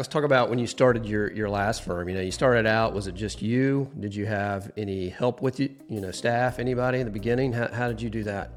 [0.00, 2.08] Let's talk about when you started your, your last firm.
[2.08, 3.90] You know, you started out, was it just you?
[3.98, 7.52] Did you have any help with you, you know, staff, anybody in the beginning?
[7.52, 8.52] How, how did you do that?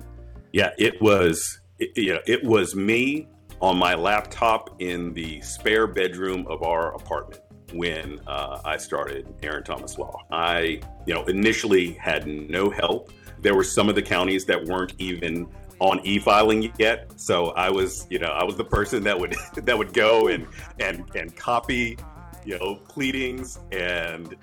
[0.53, 3.27] Yeah, it was, it, you know, it was me
[3.59, 7.41] on my laptop in the spare bedroom of our apartment
[7.73, 10.15] when uh, I started Aaron Thomas Law.
[10.29, 13.11] I, you know, initially had no help.
[13.39, 15.47] There were some of the counties that weren't even
[15.81, 17.11] on e-filing yet.
[17.19, 20.47] So I was, you know, I was the person that would that would go and
[20.79, 21.97] and and copy,
[22.45, 24.35] you know, pleadings and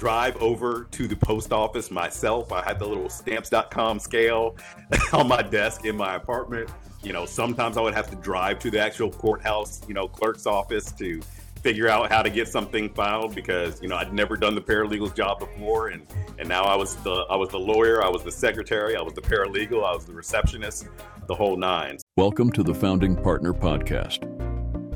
[0.00, 2.52] drive over to the post office myself.
[2.52, 4.56] I had the little stamps.com scale
[5.12, 6.68] on my desk in my apartment.
[7.04, 10.46] You know, sometimes I would have to drive to the actual courthouse, you know, clerk's
[10.46, 11.22] office to
[11.64, 15.14] figure out how to get something filed because you know I'd never done the paralegal's
[15.14, 16.06] job before, and
[16.38, 19.14] and now I was the I was the lawyer, I was the secretary, I was
[19.14, 20.88] the paralegal, I was the receptionist,
[21.26, 21.96] the whole nine.
[22.18, 24.30] Welcome to the Founding Partner Podcast.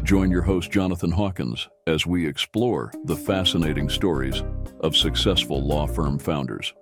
[0.05, 4.43] Join your host Jonathan Hawkins as we explore the fascinating stories
[4.81, 6.75] of successful law firm founders.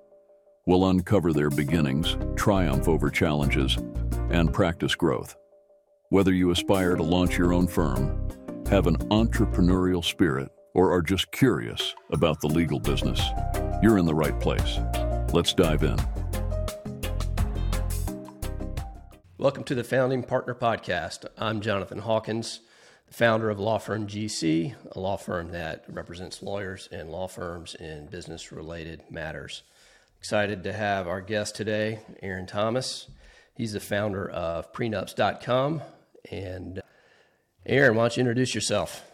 [0.67, 3.77] We'll uncover their beginnings, triumph over challenges,
[4.31, 5.37] and practice growth.
[6.09, 8.27] Whether you aspire to launch your own firm
[8.69, 13.21] have an entrepreneurial spirit, or are just curious about the legal business,
[13.81, 14.81] you're in the right place.
[15.33, 15.97] Let's dive in.
[19.39, 21.27] Welcome to the Founding Partner Podcast.
[21.39, 22.59] I'm Jonathan Hawkins,
[23.07, 27.77] the founder of Law Firm GC, a law firm that represents lawyers and law firms
[27.77, 29.63] in business related matters.
[30.19, 33.07] Excited to have our guest today, Aaron Thomas.
[33.55, 35.83] He's the founder of prenups.com
[36.33, 36.83] and
[37.67, 39.05] Aaron, why don't you introduce yourself?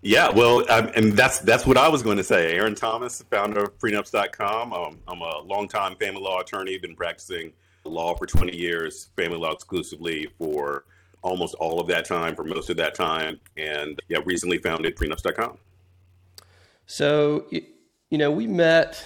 [0.00, 2.54] Yeah, well, um, and that's that's what I was going to say.
[2.54, 4.72] Aaron Thomas, founder of prenups.com.
[4.72, 7.52] Um, I'm a longtime family law attorney, been practicing
[7.84, 10.84] law for 20 years, family law exclusively for
[11.22, 15.58] almost all of that time, for most of that time, and yeah, recently founded prenups.com.
[16.86, 19.04] So, you know, we met,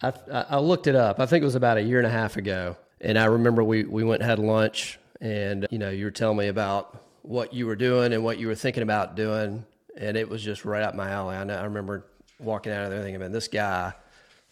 [0.00, 2.36] I, I looked it up, I think it was about a year and a half
[2.36, 2.76] ago.
[3.00, 6.38] And I remember we, we went and had lunch, and, you know, you were telling
[6.38, 9.64] me about what you were doing and what you were thinking about doing,
[9.96, 11.36] and it was just right up my alley.
[11.36, 12.04] I, know, I remember
[12.38, 13.94] walking out of there thinking, "Man, this guy,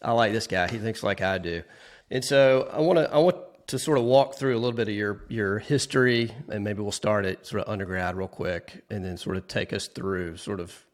[0.00, 0.68] I like this guy.
[0.68, 1.62] He thinks like I do."
[2.10, 3.36] And so I want to I want
[3.68, 6.92] to sort of walk through a little bit of your your history, and maybe we'll
[6.92, 10.60] start at sort of undergrad real quick, and then sort of take us through sort
[10.60, 10.84] of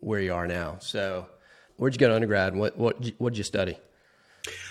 [0.00, 0.78] where you are now.
[0.80, 1.26] So,
[1.76, 2.54] where'd you go to undergrad?
[2.56, 3.78] What what what did you study?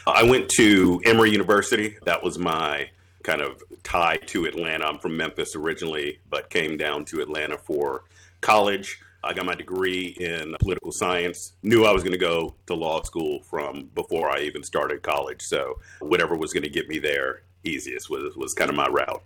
[0.08, 1.98] I went to Emory University.
[2.06, 2.90] That was my
[3.26, 4.86] kind of tie to Atlanta.
[4.86, 8.04] I'm from Memphis originally, but came down to Atlanta for
[8.42, 9.00] college.
[9.24, 11.54] I got my degree in political science.
[11.64, 15.42] Knew I was going to go to law school from before I even started college.
[15.42, 19.24] So whatever was going to get me there easiest was was kind of my route.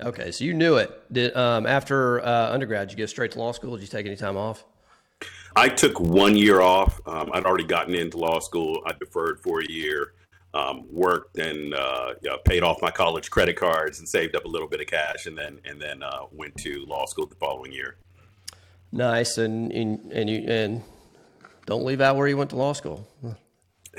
[0.00, 1.02] Okay, so you knew it.
[1.10, 3.76] Did um, after uh, undergrad, did you go straight to law school?
[3.76, 4.64] Did you take any time off?
[5.56, 7.00] I took one year off.
[7.06, 8.82] Um, I'd already gotten into law school.
[8.86, 10.12] I deferred for a year
[10.54, 14.44] um, worked and uh, you know, paid off my college credit cards and saved up
[14.44, 17.34] a little bit of cash, and then and then uh, went to law school the
[17.36, 17.96] following year.
[18.92, 20.82] Nice, and and and you and
[21.66, 23.06] don't leave out where you went to law school.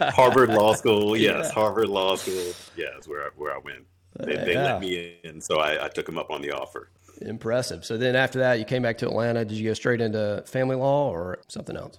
[0.00, 1.52] Harvard Law School, yes, yeah.
[1.52, 3.86] Harvard Law School, yes, where I, where I went.
[4.18, 4.64] They, they yeah.
[4.64, 6.90] let me in, so I, I took them up on the offer.
[7.20, 7.84] Impressive.
[7.84, 9.44] So then after that, you came back to Atlanta.
[9.44, 11.98] Did you go straight into family law or something else?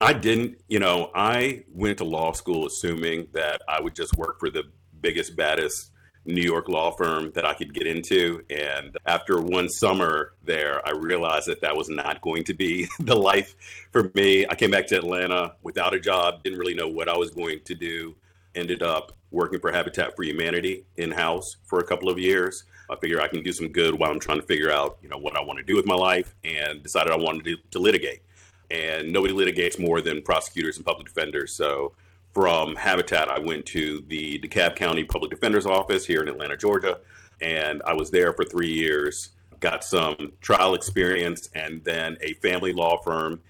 [0.00, 4.40] I didn't, you know, I went to law school assuming that I would just work
[4.40, 4.64] for the
[5.00, 5.92] biggest, baddest
[6.26, 8.42] New York law firm that I could get into.
[8.50, 13.14] And after one summer there, I realized that that was not going to be the
[13.14, 13.54] life
[13.92, 14.46] for me.
[14.48, 17.60] I came back to Atlanta without a job, didn't really know what I was going
[17.64, 18.14] to do.
[18.54, 22.64] Ended up working for Habitat for Humanity in house for a couple of years.
[22.88, 25.18] I figure I can do some good while I'm trying to figure out, you know,
[25.18, 28.22] what I want to do with my life, and decided I wanted to, to litigate
[28.70, 31.52] and nobody litigates more than prosecutors and public defenders.
[31.52, 31.92] So
[32.32, 36.98] from Habitat, I went to the DeKalb County Public Defender's Office here in Atlanta, Georgia,
[37.40, 39.30] and I was there for three years.
[39.60, 43.40] Got some trial experience, and then a family law firm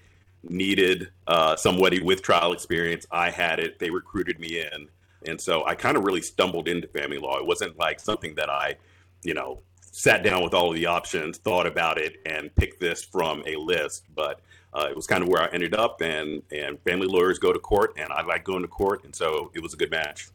[0.43, 3.07] needed uh, somebody with trial experience.
[3.11, 4.87] I had it; they recruited me in,
[5.25, 7.37] and so I kind of really stumbled into family law.
[7.39, 8.75] It wasn't like something that I,
[9.23, 13.03] you know, sat down with all of the options, thought about it, and picked this
[13.03, 14.41] from a list, but
[14.75, 17.59] uh, it was kind of where I ended up, and and family lawyers go to
[17.59, 20.27] court, and I like going to court, and so it was a good match.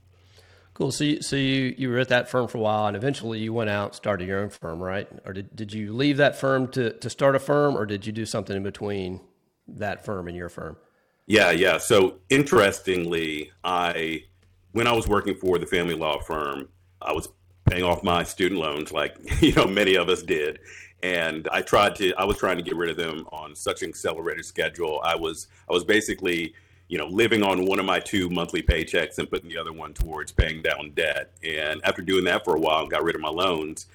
[0.72, 0.90] Cool.
[0.92, 3.52] So, you, so you you were at that firm for a while, and eventually you
[3.52, 5.06] went out and started your own firm, right?
[5.26, 8.12] Or did did you leave that firm to to start a firm, or did you
[8.12, 9.20] do something in between
[9.68, 10.76] that firm and your firm?
[11.26, 11.76] Yeah, yeah.
[11.76, 14.24] So interestingly, I
[14.72, 16.68] when I was working for the family law firm,
[17.02, 17.28] I was
[17.68, 20.60] paying off my student loans, like you know many of us did,
[21.02, 23.88] and I tried to I was trying to get rid of them on such an
[23.88, 25.00] accelerated schedule.
[25.04, 26.54] I was I was basically
[26.88, 29.94] you know living on one of my two monthly paychecks and putting the other one
[29.94, 31.32] towards paying down debt.
[31.42, 33.86] And after doing that for a while and got rid of my loans,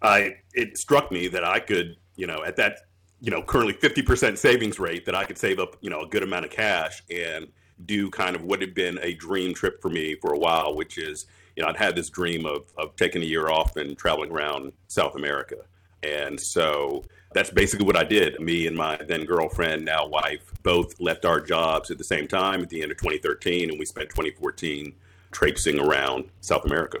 [0.00, 2.80] I it struck me that I could you know at that
[3.20, 6.22] you know currently 50% savings rate that I could save up you know a good
[6.22, 7.48] amount of cash and
[7.86, 10.98] do kind of what had been a dream trip for me for a while, which
[10.98, 14.32] is you know I'd had this dream of of taking a year off and traveling
[14.32, 15.58] around South America
[16.02, 18.40] and so that's basically what I did.
[18.40, 22.62] Me and my then girlfriend, now wife, both left our jobs at the same time
[22.62, 24.94] at the end of 2013, and we spent 2014
[25.30, 26.98] traipsing around South America.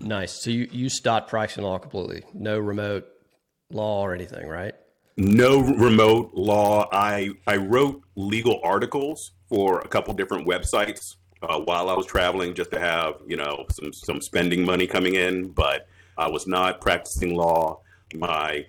[0.00, 0.32] Nice.
[0.32, 2.24] So you, you stopped practicing law completely.
[2.34, 3.06] No remote
[3.70, 4.74] law or anything, right?
[5.16, 6.88] No remote law.
[6.92, 12.54] I I wrote legal articles for a couple different websites uh, while I was traveling,
[12.54, 15.48] just to have you know some some spending money coming in.
[15.48, 15.88] But
[16.18, 17.80] I was not practicing law
[18.14, 18.66] my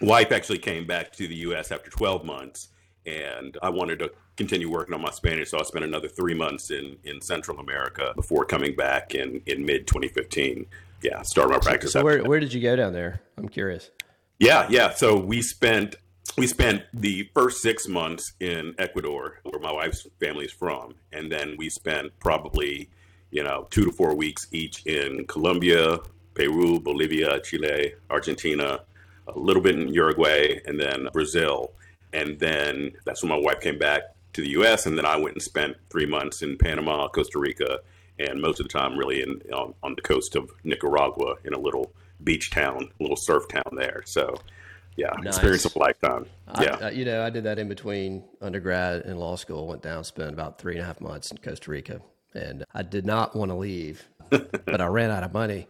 [0.00, 1.72] wife actually came back to the U.S.
[1.72, 2.68] after 12 months,
[3.06, 6.70] and I wanted to continue working on my Spanish, so I spent another three months
[6.70, 10.64] in in Central America before coming back in in mid 2015.
[11.02, 11.92] Yeah, started my practice.
[11.92, 13.20] So, so where where did you go down there?
[13.36, 13.90] I'm curious.
[14.38, 14.94] Yeah, yeah.
[14.94, 15.96] So we spent
[16.36, 21.30] we spent the first six months in Ecuador, where my wife's family is from, and
[21.30, 22.88] then we spent probably
[23.30, 25.98] you know two to four weeks each in Colombia,
[26.38, 28.80] Peru, Bolivia, Chile, Argentina,
[29.26, 31.72] a little bit in Uruguay, and then Brazil.
[32.12, 34.02] And then that's when my wife came back
[34.34, 34.86] to the U.S.
[34.86, 37.80] And then I went and spent three months in Panama, Costa Rica,
[38.20, 41.58] and most of the time really in on, on the coast of Nicaragua in a
[41.58, 41.92] little
[42.22, 44.02] beach town, a little surf town there.
[44.06, 44.36] So,
[44.96, 45.34] yeah, nice.
[45.34, 46.26] experience of a lifetime.
[46.60, 49.66] Yeah, I, you know, I did that in between undergrad and law school.
[49.66, 52.00] Went down, spent about three and a half months in Costa Rica,
[52.32, 55.66] and I did not want to leave, but I ran out of money.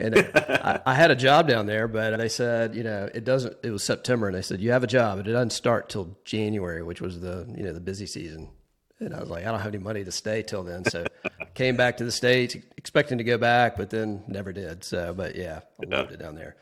[0.00, 3.56] And I, I, had a job down there, but they said, you know, it doesn't.
[3.62, 6.16] It was September, and they said you have a job, but it doesn't start till
[6.24, 8.50] January, which was the you know the busy season.
[8.98, 11.06] And I was like, I don't have any money to stay till then, so
[11.54, 14.84] came back to the states expecting to go back, but then never did.
[14.84, 15.96] So, but yeah, I yeah.
[15.96, 16.56] loved it down there.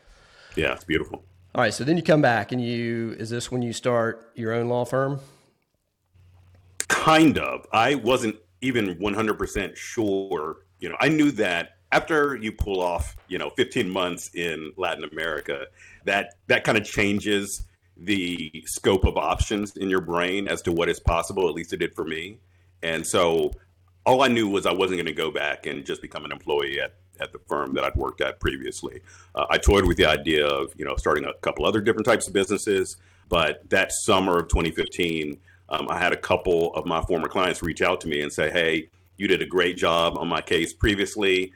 [0.55, 1.23] Yeah, it's beautiful.
[1.55, 4.53] All right, so then you come back, and you is this when you start your
[4.53, 5.19] own law firm?
[6.87, 7.65] Kind of.
[7.71, 10.57] I wasn't even 100% sure.
[10.79, 15.03] You know, I knew that after you pull off, you know, 15 months in Latin
[15.03, 15.67] America,
[16.05, 17.63] that that kind of changes
[17.97, 21.49] the scope of options in your brain as to what is possible.
[21.49, 22.37] At least it did for me.
[22.81, 23.51] And so
[24.05, 26.79] all I knew was I wasn't going to go back and just become an employee
[26.79, 29.01] at, at the firm that I'd worked at previously.
[29.35, 32.27] Uh, I toyed with the idea of, you know, starting a couple other different types
[32.27, 32.97] of businesses.
[33.27, 35.37] But that summer of 2015,
[35.69, 38.49] um, I had a couple of my former clients reach out to me and say,
[38.49, 41.51] hey, you did a great job on my case previously.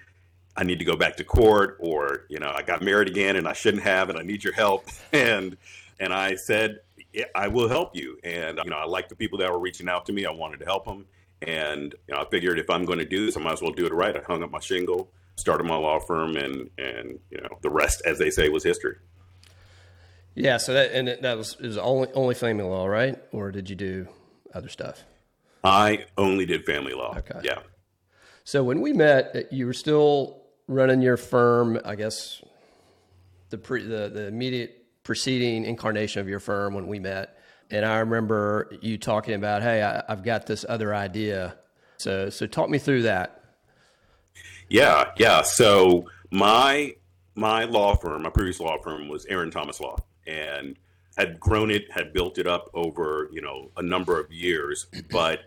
[0.55, 3.47] I need to go back to court or, you know, I got married again and
[3.47, 4.87] I shouldn't have and I need your help.
[5.13, 5.57] And
[5.99, 6.79] and I said,
[7.13, 8.17] yeah, I will help you.
[8.23, 10.25] And you know, I like the people that were reaching out to me.
[10.25, 11.05] I wanted to help them.
[11.41, 13.71] And you know, I figured if I'm going to do this, I might as well
[13.71, 14.15] do it right.
[14.15, 18.01] I hung up my shingle, started my law firm, and and you know, the rest,
[18.05, 18.95] as they say, was history.
[20.35, 20.57] Yeah.
[20.57, 23.21] So that and that was is only only family law, right?
[23.31, 24.07] Or did you do
[24.53, 25.03] other stuff?
[25.63, 27.15] I only did family law.
[27.17, 27.39] Okay.
[27.43, 27.59] Yeah.
[28.43, 32.41] So when we met, you were still running your firm, I guess
[33.49, 37.37] the pre, the the immediate preceding incarnation of your firm when we met,
[37.69, 41.57] and I remember you talking about, hey, I, I've got this other idea.
[41.97, 43.41] So so talk me through that.
[44.69, 45.41] Yeah, yeah.
[45.41, 46.95] So my
[47.35, 49.97] my law firm, my previous law firm was Aaron Thomas Law,
[50.27, 50.77] and
[51.17, 54.87] had grown it, had built it up over you know a number of years.
[55.11, 55.41] But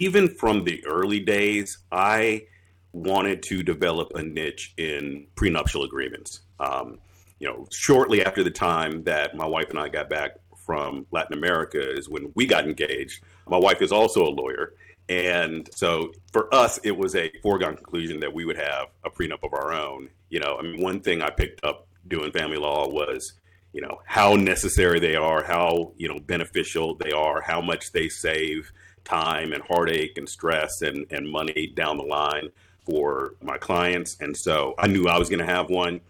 [0.00, 2.46] even from the early days, I
[2.94, 6.40] wanted to develop a niche in prenuptial agreements.
[6.60, 6.98] Um,
[7.40, 11.36] you know, shortly after the time that my wife and I got back from Latin
[11.36, 13.22] America is when we got engaged.
[13.48, 14.74] My wife is also a lawyer.
[15.08, 19.42] And so for us, it was a foregone conclusion that we would have a prenup
[19.42, 20.08] of our own.
[20.30, 23.34] You know, I mean, one thing I picked up doing family law was,
[23.72, 28.08] you know, how necessary they are, how, you know, beneficial they are, how much they
[28.08, 28.70] save
[29.04, 32.48] time and heartache and stress and, and money down the line
[32.84, 34.16] for my clients.
[34.20, 36.00] And so I knew I was going to have one.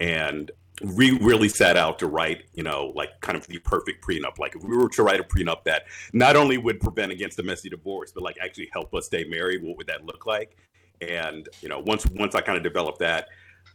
[0.00, 0.50] And
[0.82, 4.38] we really set out to write, you know, like kind of the perfect prenup.
[4.38, 7.42] Like if we were to write a prenup that not only would prevent against a
[7.42, 10.56] messy divorce, but like actually help us stay married, what would that look like?
[11.00, 13.28] And you know, once once I kind of developed that,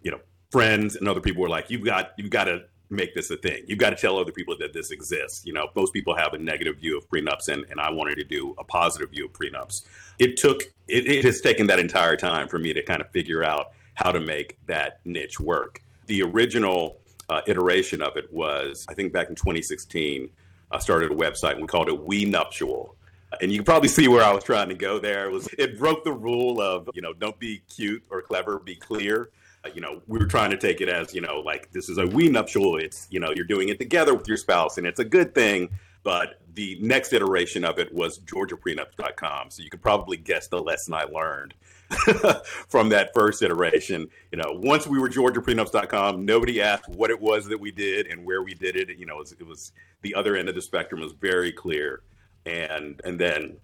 [0.03, 0.19] you know,
[0.51, 3.63] friends and other people were like, "You've got you've got to make this a thing.
[3.67, 5.45] You've got to tell other people that this exists.
[5.45, 8.23] You know, most people have a negative view of prenups, and, and I wanted to
[8.23, 9.83] do a positive view of prenups.
[10.17, 13.43] It took, it, it has taken that entire time for me to kind of figure
[13.43, 15.83] out how to make that niche work.
[16.07, 16.97] The original
[17.29, 20.29] uh, iteration of it was, I think back in 2016,
[20.71, 22.95] I started a website and we called it We Nuptial.
[23.41, 25.25] And you can probably see where I was trying to go there.
[25.25, 28.75] It was it broke the rule of, you know, don't be cute or clever, be
[28.75, 29.29] clear.
[29.65, 31.97] Uh, you know, we were trying to take it as, you know, like this is
[31.97, 32.77] a we nuptial.
[32.77, 35.69] It's, you know, you're doing it together with your spouse and it's a good thing.
[36.03, 39.51] But the next iteration of it was georgiaprenups.com.
[39.51, 41.53] So you could probably guess the lesson I learned
[42.67, 44.07] from that first iteration.
[44.31, 48.25] You know, once we were georgiaprenups.com, nobody asked what it was that we did and
[48.25, 48.97] where we did it.
[48.97, 52.01] You know, it was, it was the other end of the spectrum was very clear.
[52.45, 53.57] And and then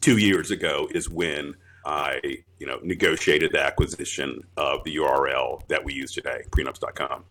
[0.00, 1.54] two years ago is when
[1.84, 2.20] I,
[2.58, 7.24] you know, negotiated the acquisition of the URL that we use today, prenups.com.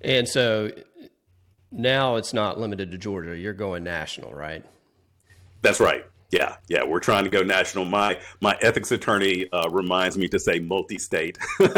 [0.00, 0.70] And so
[1.70, 3.36] now it's not limited to Georgia.
[3.36, 4.64] You're going national, right?
[5.62, 6.04] That's right.
[6.30, 7.86] Yeah, yeah, we're trying to go national.
[7.86, 11.38] My my ethics attorney uh, reminds me to say multi-state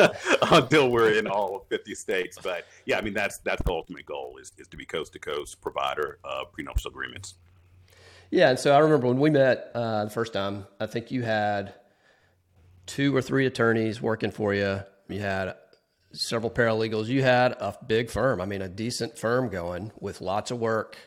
[0.51, 2.37] until we're in all 50 states.
[2.43, 5.21] But yeah, I mean that's that's the ultimate goal is, is to be coast to
[5.21, 7.35] coast provider of prenuptial agreements.
[8.33, 10.67] Yeah, and so I remember when we met uh, the first time.
[10.81, 11.75] I think you had
[12.91, 14.81] two or three attorneys working for you.
[15.09, 15.55] You had
[16.13, 17.07] several paralegals.
[17.07, 18.41] You had a big firm.
[18.41, 20.99] I mean, a decent firm going with lots of work.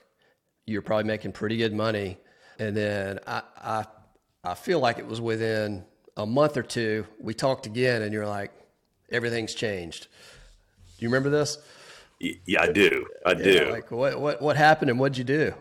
[0.66, 2.18] You're probably making pretty good money
[2.60, 3.86] and then I, I,
[4.44, 5.84] I feel like it was within
[6.18, 8.52] a month or two, we talked again and you're like,
[9.12, 10.08] everything's changed.
[10.98, 11.58] Do you remember this?
[12.20, 13.06] Yeah, I do.
[13.26, 13.72] I yeah, do.
[13.72, 15.54] Like what, what, what happened and what'd you do?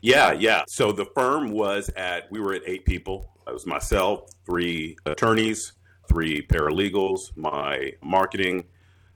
[0.00, 0.62] Yeah, yeah.
[0.68, 3.35] So the firm was at, we were at eight people.
[3.46, 5.72] It was myself, three attorneys,
[6.08, 8.64] three paralegals, my marketing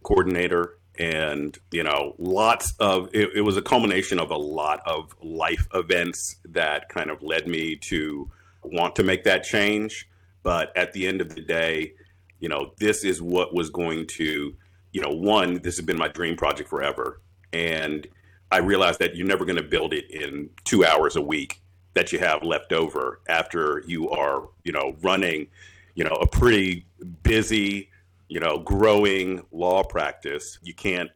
[0.02, 5.14] coordinator, and you know lots of it, it, was a culmination of a lot of
[5.22, 8.30] life events that kind of led me to
[8.62, 10.08] want to make that change.
[10.42, 11.94] But at the end of the day
[12.40, 14.54] you know this is what was going to
[14.92, 17.20] you know one this has been my dream project forever.
[17.52, 18.06] And
[18.52, 21.62] i realized that you're never going to build it in two hours a week
[21.94, 25.46] that you have left over after you are you know running
[25.94, 26.86] you know a pretty
[27.22, 27.90] busy
[28.30, 31.10] you know, growing law practice, you can't,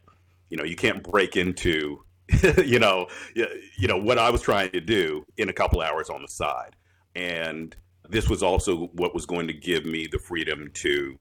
[0.51, 2.05] you know, you can't break into,
[2.65, 6.21] you know, you know what I was trying to do in a couple hours on
[6.23, 6.75] the side,
[7.15, 7.75] and
[8.09, 11.17] this was also what was going to give me the freedom to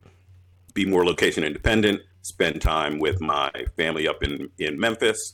[0.73, 5.33] be more location independent, spend time with my family up in in Memphis,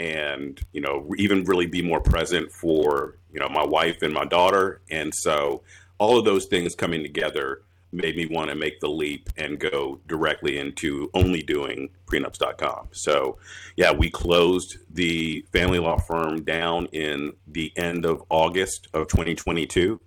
[0.00, 4.24] and you know, even really be more present for you know my wife and my
[4.24, 5.62] daughter, and so
[5.98, 10.00] all of those things coming together made me want to make the leap and go
[10.06, 12.88] directly into only doing prenups.com.
[12.92, 13.38] So,
[13.76, 20.00] yeah, we closed the family law firm down in the end of August of 2022.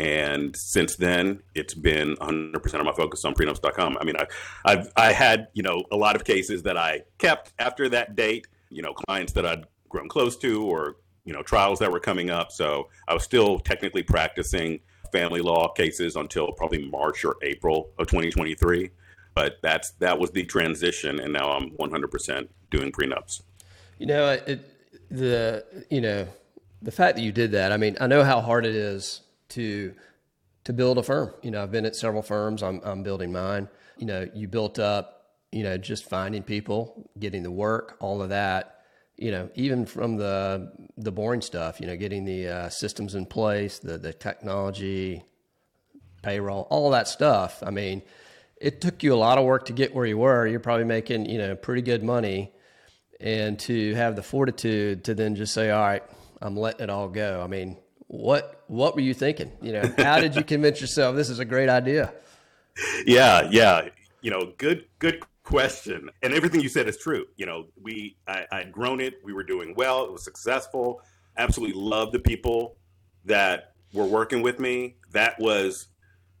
[0.00, 3.98] And since then, it's been 100% of my focus on prenups.com.
[4.00, 4.26] I mean, I,
[4.64, 8.46] I've I had you know a lot of cases that I kept after that date.
[8.70, 12.30] You know, clients that I'd grown close to, or you know, trials that were coming
[12.30, 12.50] up.
[12.50, 14.80] So I was still technically practicing
[15.12, 18.90] family law cases until probably March or April of 2023.
[19.34, 23.42] But that's that was the transition, and now I'm 100% doing prenups.
[23.98, 24.60] You know, it,
[25.10, 26.26] the you know
[26.82, 27.72] the fact that you did that.
[27.72, 29.94] I mean, I know how hard it is to
[30.64, 31.32] to build a firm.
[31.42, 32.62] You know, I've been at several firms.
[32.62, 33.68] I'm I'm building mine.
[33.98, 35.19] You know, you built up.
[35.52, 38.80] You know, just finding people, getting the work, all of that
[39.20, 43.26] you know, even from the the boring stuff, you know, getting the uh, systems in
[43.26, 45.22] place, the the technology,
[46.22, 47.62] payroll, all that stuff.
[47.64, 48.02] I mean,
[48.56, 50.46] it took you a lot of work to get where you were.
[50.46, 52.50] You're probably making you know pretty good money,
[53.20, 56.02] and to have the fortitude to then just say, all right,
[56.40, 57.42] I'm letting it all go.
[57.44, 57.76] I mean,
[58.06, 59.52] what what were you thinking?
[59.60, 62.12] You know, how did you convince yourself this is a great idea?
[63.04, 63.88] Yeah, yeah.
[64.22, 66.10] You know, good good question.
[66.22, 67.26] And everything you said is true.
[67.36, 69.14] You know, we I, I'd grown it.
[69.24, 70.04] We were doing well.
[70.04, 71.02] It was successful.
[71.36, 72.76] Absolutely loved the people
[73.24, 74.96] that were working with me.
[75.12, 75.88] That was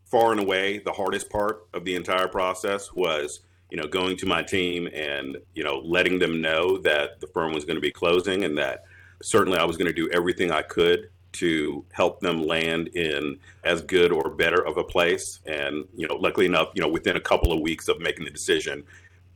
[0.04, 3.40] far and away the hardest part of the entire process was
[3.70, 7.52] you know going to my team and you know letting them know that the firm
[7.52, 8.82] was going to be closing and that
[9.22, 13.82] certainly I was going to do everything I could to help them land in as
[13.82, 15.40] good or better of a place.
[15.46, 18.30] And, you know, luckily enough, you know, within a couple of weeks of making the
[18.30, 18.84] decision,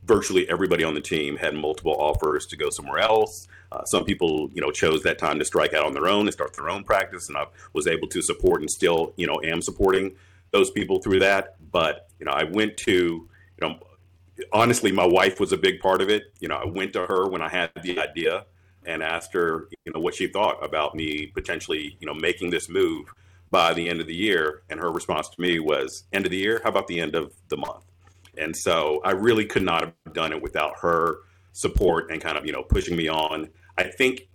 [0.03, 3.47] virtually everybody on the team had multiple offers to go somewhere else.
[3.71, 6.33] Uh, some people, you know, chose that time to strike out on their own and
[6.33, 7.27] start their own practice.
[7.27, 10.15] And I was able to support and still, you know, am supporting
[10.51, 11.55] those people through that.
[11.71, 13.29] But, you know, I went to, you
[13.61, 13.79] know,
[14.53, 16.33] honestly, my wife was a big part of it.
[16.39, 18.45] You know, I went to her when I had the idea
[18.85, 22.69] and asked her, you know, what she thought about me potentially, you know, making this
[22.69, 23.11] move
[23.51, 24.63] by the end of the year.
[24.69, 26.61] And her response to me was, "End of the year?
[26.63, 27.83] How about the end of the month?"
[28.37, 31.19] And so I really could not have done it without her
[31.53, 33.49] support and kind of, you know, pushing me on.
[33.77, 34.27] I think,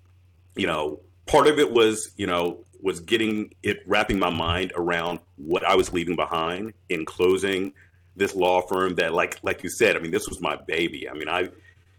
[0.56, 5.20] you know, part of it was, you know, was getting it wrapping my mind around
[5.36, 7.72] what I was leaving behind in closing
[8.16, 11.08] this law firm that like like you said, I mean, this was my baby.
[11.08, 11.50] I mean, I,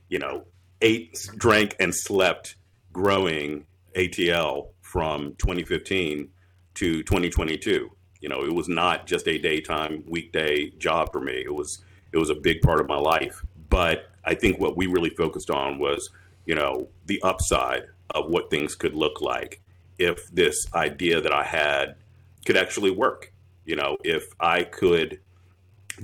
[0.10, 0.46] you know,
[0.82, 2.56] ate, drank, and slept
[2.92, 6.30] growing ATL from 2015
[6.76, 7.90] to 2022.
[8.20, 11.42] You know, it was not just a daytime weekday job for me.
[11.44, 13.44] It was it was a big part of my life.
[13.70, 16.10] But I think what we really focused on was,
[16.46, 17.84] you know, the upside
[18.14, 19.62] of what things could look like
[19.98, 21.96] if this idea that I had
[22.46, 23.34] could actually work.
[23.66, 25.20] You know, if I could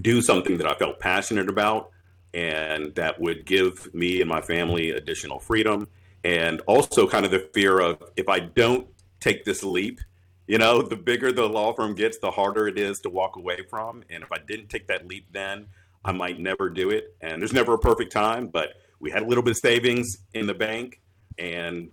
[0.01, 1.91] do something that I felt passionate about
[2.38, 5.88] and that would give me and my family additional freedom
[6.24, 8.88] and also kind of the fear of if I don't
[9.20, 10.00] take this leap,
[10.46, 13.62] you know, the bigger the law firm gets, the harder it is to walk away
[13.67, 14.03] from.
[14.12, 15.65] And if I didn't take that leap then,
[16.06, 17.15] I might never do it.
[17.22, 20.46] And there's never a perfect time, but we had a little bit of savings in
[20.46, 21.01] the bank
[21.39, 21.91] and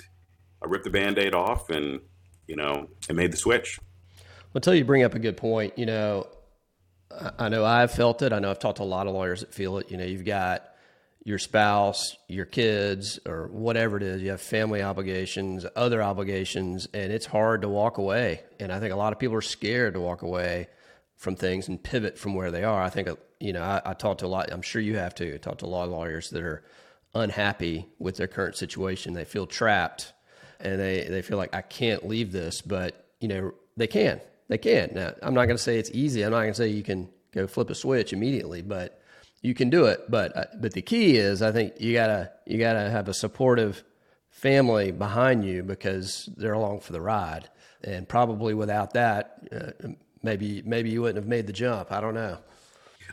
[0.62, 2.00] I ripped the band aid off and,
[2.46, 3.78] you know, and made the switch.
[4.18, 6.28] Well, until you bring up a good point, you know,
[7.38, 8.33] I know I've felt it.
[8.33, 9.90] I know I've talked to a lot of lawyers that feel it.
[9.90, 10.64] You know, you've got
[11.25, 14.23] your spouse, your kids, or whatever it is.
[14.23, 18.42] You have family obligations, other obligations, and it's hard to walk away.
[18.61, 20.68] And I think a lot of people are scared to walk away
[21.16, 22.83] from things and pivot from where they are.
[22.83, 25.14] I think, uh, you know, I, I talk to a lot, I'm sure you have
[25.16, 26.62] to, talk to a lot of lawyers that are
[27.14, 29.14] unhappy with their current situation.
[29.14, 30.12] They feel trapped
[30.61, 34.58] and they, they feel like, I can't leave this, but, you know, they can they
[34.58, 34.90] can.
[34.94, 36.22] Now, I'm not going to say it's easy.
[36.22, 39.00] I'm not going to say you can go flip a switch immediately, but
[39.44, 40.10] you can do it.
[40.10, 43.84] But uh, but the key is, I think you gotta you gotta have a supportive
[44.30, 47.48] family behind you because they're along for the ride.
[47.84, 49.88] And probably without that, uh,
[50.22, 51.92] maybe maybe you wouldn't have made the jump.
[51.92, 52.38] I don't know.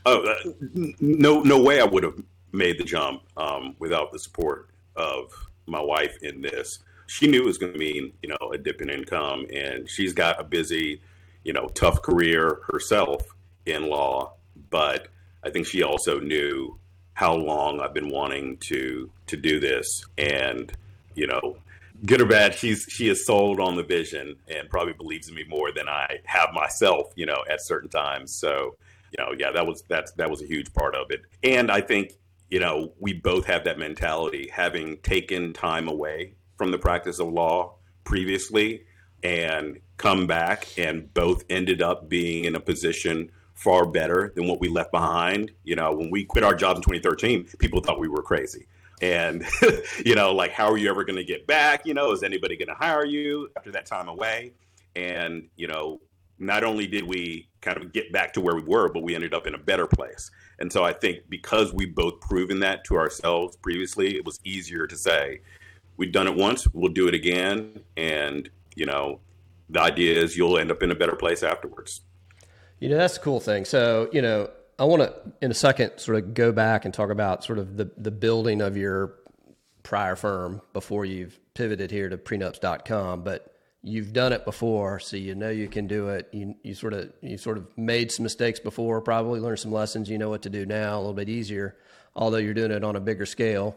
[0.05, 0.51] Oh uh,
[1.00, 2.15] no, no way I would have
[2.53, 5.31] made the jump um, without the support of
[5.67, 6.79] my wife in this.
[7.07, 10.13] She knew it was going to mean you know a dip in income, and she's
[10.13, 11.01] got a busy
[11.43, 13.23] you know, tough career herself
[13.65, 14.34] in law,
[14.69, 15.08] but
[15.43, 16.77] I think she also knew
[17.13, 20.71] how long I've been wanting to to do this, and
[21.15, 21.58] you know,
[22.06, 25.43] good or bad, she's she is sold on the vision and probably believes in me
[25.47, 28.36] more than I have myself, you know, at certain times.
[28.36, 28.75] So,
[29.12, 31.82] you know, yeah, that was that's that was a huge part of it, and I
[31.82, 32.13] think
[32.49, 37.27] you know we both have that mentality, having taken time away from the practice of
[37.27, 38.84] law previously
[39.23, 44.60] and come back and both ended up being in a position far better than what
[44.60, 45.51] we left behind.
[45.63, 48.65] You know, when we quit our jobs in 2013, people thought we were crazy.
[49.01, 49.45] And,
[50.05, 51.86] you know, like, how are you ever going to get back?
[51.86, 54.53] You know, is anybody going to hire you after that time away?
[54.95, 56.01] And, you know,
[56.39, 59.34] not only did we kind of get back to where we were, but we ended
[59.34, 60.31] up in a better place.
[60.60, 64.88] And so I think because we both proven that to ourselves previously, it was easier
[64.88, 65.41] to say,
[65.97, 67.81] we've done it once, we'll do it again.
[67.95, 69.19] And, you know,
[69.69, 72.01] the idea is you'll end up in a better place afterwards.
[72.79, 73.65] You know, that's the cool thing.
[73.65, 77.10] So, you know, I want to, in a second, sort of go back and talk
[77.10, 79.13] about sort of the, the building of your
[79.84, 83.23] prior firm before you've pivoted here to prenups.com.
[83.23, 86.27] But you've done it before, so you know you can do it.
[86.31, 90.10] You, you sort of you sort of made some mistakes before, probably learned some lessons.
[90.10, 91.77] You know what to do now, a little bit easier.
[92.15, 93.75] Although you're doing it on a bigger scale,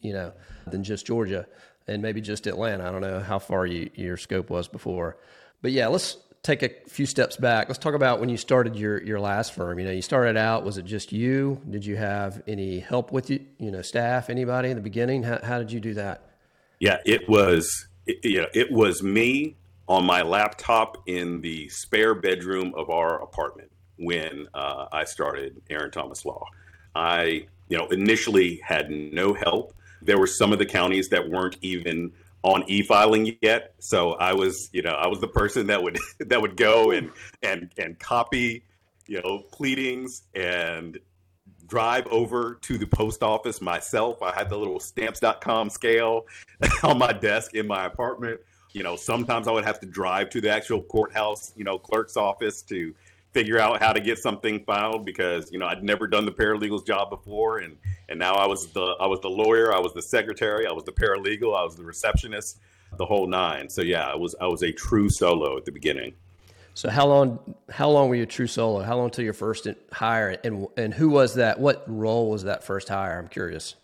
[0.00, 0.32] you know,
[0.66, 1.46] than just Georgia
[1.86, 2.88] and maybe just Atlanta.
[2.88, 5.16] I don't know how far you, your scope was before,
[5.62, 7.68] but yeah, let's take a few steps back.
[7.68, 9.78] Let's talk about when you started your your last firm.
[9.78, 10.64] You know, you started out.
[10.64, 11.60] Was it just you?
[11.68, 13.44] Did you have any help with you?
[13.58, 15.24] You know, staff, anybody in the beginning?
[15.24, 16.30] How, how did you do that?
[16.78, 17.88] Yeah, it was.
[18.06, 19.56] It, you know, it was me
[19.88, 25.90] on my laptop in the spare bedroom of our apartment when uh, I started Aaron
[25.90, 26.44] Thomas Law.
[26.94, 29.74] I, you know, initially had no help.
[30.06, 33.74] There were some of the counties that weren't even on e-filing yet.
[33.80, 37.10] So I was, you know, I was the person that would that would go and
[37.42, 38.64] and and copy,
[39.06, 40.98] you know, pleadings and
[41.66, 44.22] drive over to the post office myself.
[44.22, 46.26] I had the little stamps.com scale
[46.84, 48.40] on my desk in my apartment.
[48.72, 52.16] You know, sometimes I would have to drive to the actual courthouse, you know, clerk's
[52.16, 52.94] office to
[53.36, 56.84] figure out how to get something filed because you know I'd never done the paralegal's
[56.84, 57.76] job before, and
[58.08, 60.84] and now I was the I was the lawyer, I was the secretary, I was
[60.84, 62.60] the paralegal, I was the receptionist,
[62.96, 63.68] the whole nine.
[63.68, 66.14] So yeah, I was I was a true solo at the beginning.
[66.72, 68.80] So how long how long were you a true solo?
[68.80, 71.60] How long till your first hire, and and who was that?
[71.60, 73.18] What role was that first hire?
[73.18, 73.74] I'm curious.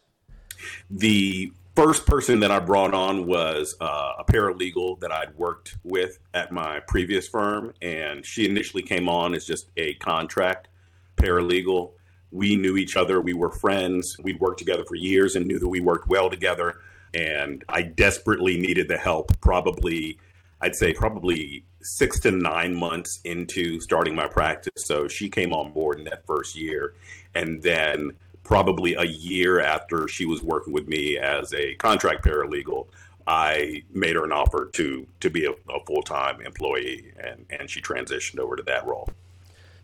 [0.91, 6.19] The first person that I brought on was uh, a paralegal that I'd worked with
[6.35, 10.69] at my previous firm, and she initially came on as just a contract
[11.17, 11.93] paralegal.
[12.31, 13.21] we knew each other.
[13.21, 14.17] We were friends.
[14.23, 16.81] We'd worked together for years and knew that we worked well together.
[17.15, 20.19] And I desperately needed the help, probably,
[20.63, 24.87] I'd say, probably six to nine months into starting my practice.
[24.87, 26.95] So she came on board in that first year.
[27.35, 28.13] And then,
[28.45, 32.89] probably a year after she was working with me as a contract paralegal,
[33.27, 37.71] I made her an offer to to be a, a full time employee, and and
[37.71, 39.09] she transitioned over to that role.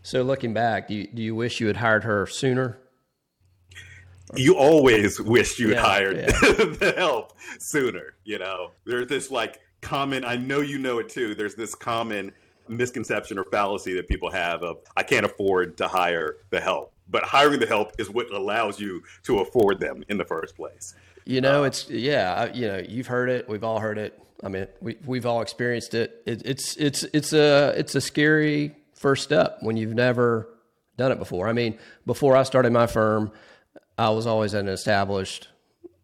[0.03, 2.79] So looking back, do you, do you wish you had hired her sooner?
[4.35, 6.25] You always wish you had yeah, hired yeah.
[6.31, 8.13] the help sooner.
[8.23, 10.23] You know, there's this like common.
[10.23, 11.35] I know you know it too.
[11.35, 12.31] There's this common
[12.67, 17.23] misconception or fallacy that people have of I can't afford to hire the help, but
[17.23, 20.95] hiring the help is what allows you to afford them in the first place.
[21.25, 22.51] You know, uh, it's yeah.
[22.53, 23.47] You know, you've heard it.
[23.47, 24.19] We've all heard it.
[24.43, 26.21] I mean, we we've all experienced it.
[26.25, 26.41] it.
[26.45, 30.49] It's it's it's a it's a scary first step when you've never
[30.97, 31.47] done it before.
[31.47, 33.31] I mean, before I started my firm,
[33.97, 35.47] I was always an established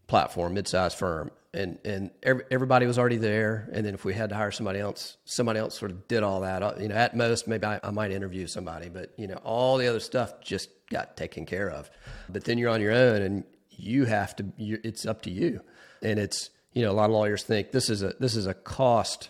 [0.08, 3.70] platform, mid-sized firm, and and every, everybody was already there.
[3.72, 6.42] And then if we had to hire somebody else, somebody else sort of did all
[6.42, 6.62] that.
[6.62, 9.78] Uh, you know, at most, maybe I, I might interview somebody, but you know, all
[9.78, 11.90] the other stuff just got taken care of.
[12.30, 13.44] But then you're on your own, and
[13.78, 15.62] you have to it's up to you
[16.02, 18.54] and it's you know a lot of lawyers think this is a this is a
[18.54, 19.30] cost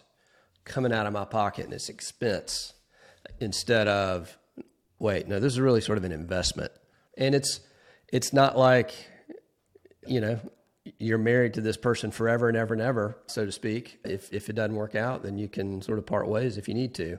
[0.63, 2.73] coming out of my pocket and it's expense
[3.39, 4.37] instead of
[4.99, 6.71] wait no this is really sort of an investment
[7.17, 7.59] and it's
[8.11, 8.93] it's not like
[10.07, 10.39] you know
[10.99, 14.49] you're married to this person forever and ever and ever so to speak if if
[14.49, 17.17] it doesn't work out then you can sort of part ways if you need to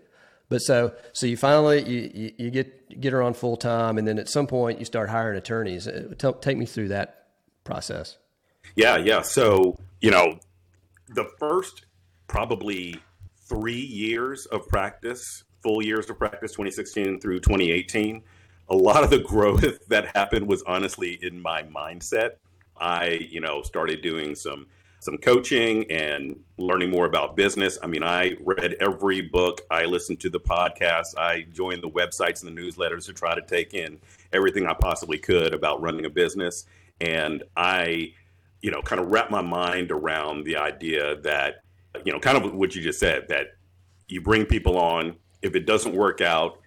[0.49, 4.19] but so so you finally you, you, get get her on full time, and then
[4.19, 5.89] at some point you start hiring attorneys.
[5.89, 7.27] Uh, tell, take me through that
[7.65, 8.17] process.
[8.77, 9.23] Yeah, yeah.
[9.23, 10.39] So you know,
[11.09, 11.87] the first
[12.29, 12.97] probably
[13.49, 18.23] three years of practice, full years of practice, 2016 through 2018.
[18.69, 22.31] A lot of the growth that happened was honestly in my mindset.
[22.81, 24.67] I, you know, started doing some
[25.07, 27.79] some coaching and learning more about business.
[27.81, 32.43] I mean, I read every book, I listened to the podcasts, I joined the websites
[32.43, 34.01] and the newsletters to try to take in
[34.33, 36.67] everything I possibly could about running a business.
[37.01, 38.15] And I,
[38.63, 41.63] you know, kind of wrap my mind around the idea that,
[42.05, 43.49] you know, kind of what you just said, that
[44.09, 46.59] you bring people on, if it doesn't work out,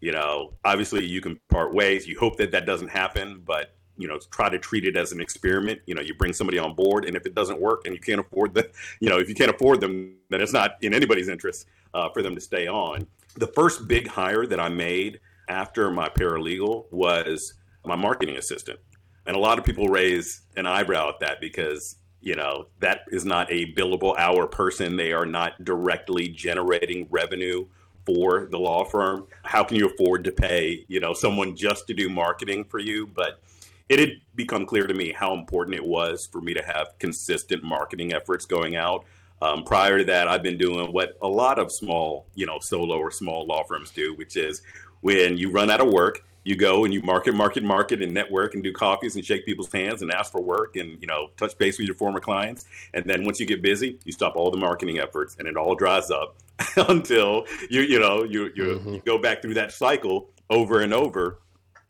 [0.00, 2.06] you know, obviously you can part ways.
[2.06, 5.20] You hope that that doesn't happen, but you know try to treat it as an
[5.20, 5.80] experiment.
[5.86, 8.20] You know you bring somebody on board and if it doesn't work and you can't
[8.20, 11.66] afford the you know if you can't afford them then it's not in anybody's interest
[11.94, 13.06] uh, for them to stay on.
[13.36, 18.78] The first big hire that i made after my paralegal was my marketing assistant.
[19.26, 23.24] And a lot of people raise an eyebrow at that because you know that is
[23.24, 24.96] not a billable hour person.
[24.96, 27.66] They are not directly generating revenue
[28.06, 29.26] for the law firm.
[29.42, 33.06] How can you afford to pay you know someone just to do marketing for you?
[33.06, 33.40] But
[33.88, 37.62] it had become clear to me how important it was for me to have consistent
[37.62, 39.04] marketing efforts going out.
[39.40, 42.98] Um, prior to that, I've been doing what a lot of small, you know, solo
[42.98, 44.62] or small law firms do, which is
[45.00, 48.54] when you run out of work, you go and you market, market, market, and network
[48.54, 51.56] and do coffees and shake people's hands and ask for work and you know touch
[51.58, 52.64] base with your former clients.
[52.94, 55.74] And then once you get busy, you stop all the marketing efforts and it all
[55.74, 56.36] dries up
[56.88, 58.94] until you you know you you, mm-hmm.
[58.94, 61.38] you go back through that cycle over and over.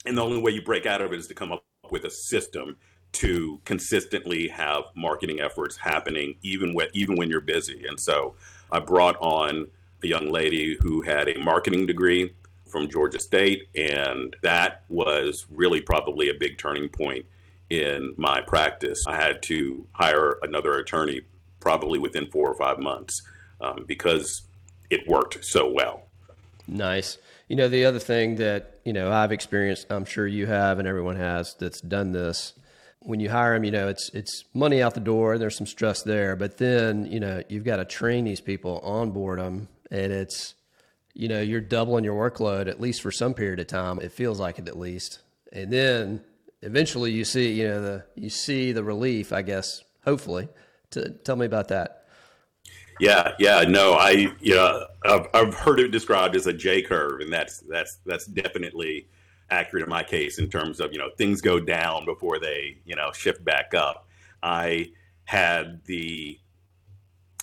[0.06, 2.10] And the only way you break out of it is to come up with a
[2.10, 2.76] system
[3.12, 7.86] to consistently have marketing efforts happening even when even when you're busy.
[7.88, 8.34] And so
[8.70, 9.68] I brought on
[10.02, 12.34] a young lady who had a marketing degree
[12.66, 17.24] from Georgia State, and that was really probably a big turning point
[17.70, 19.02] in my practice.
[19.06, 21.22] I had to hire another attorney
[21.60, 23.22] probably within four or five months
[23.60, 24.42] um, because
[24.90, 26.04] it worked so well.
[26.66, 27.18] Nice.
[27.48, 30.86] You know, the other thing that, you know, I've experienced, I'm sure you have and
[30.86, 32.52] everyone has that's done this.
[33.00, 35.38] When you hire them, you know, it's it's money out the door.
[35.38, 39.38] There's some stress there, but then you know you've got to train these people, onboard
[39.38, 40.54] them, and it's
[41.14, 44.00] you know you're doubling your workload at least for some period of time.
[44.00, 45.20] It feels like it at least,
[45.52, 46.22] and then
[46.60, 49.84] eventually you see you know the you see the relief, I guess.
[50.04, 50.48] Hopefully,
[50.90, 51.97] to tell me about that.
[53.00, 57.20] Yeah, yeah, no, I you know I've, I've heard it described as a J curve,
[57.20, 59.08] and that's that's that's definitely
[59.50, 62.96] accurate in my case in terms of you know things go down before they you
[62.96, 64.06] know shift back up.
[64.42, 64.92] I
[65.24, 66.38] had the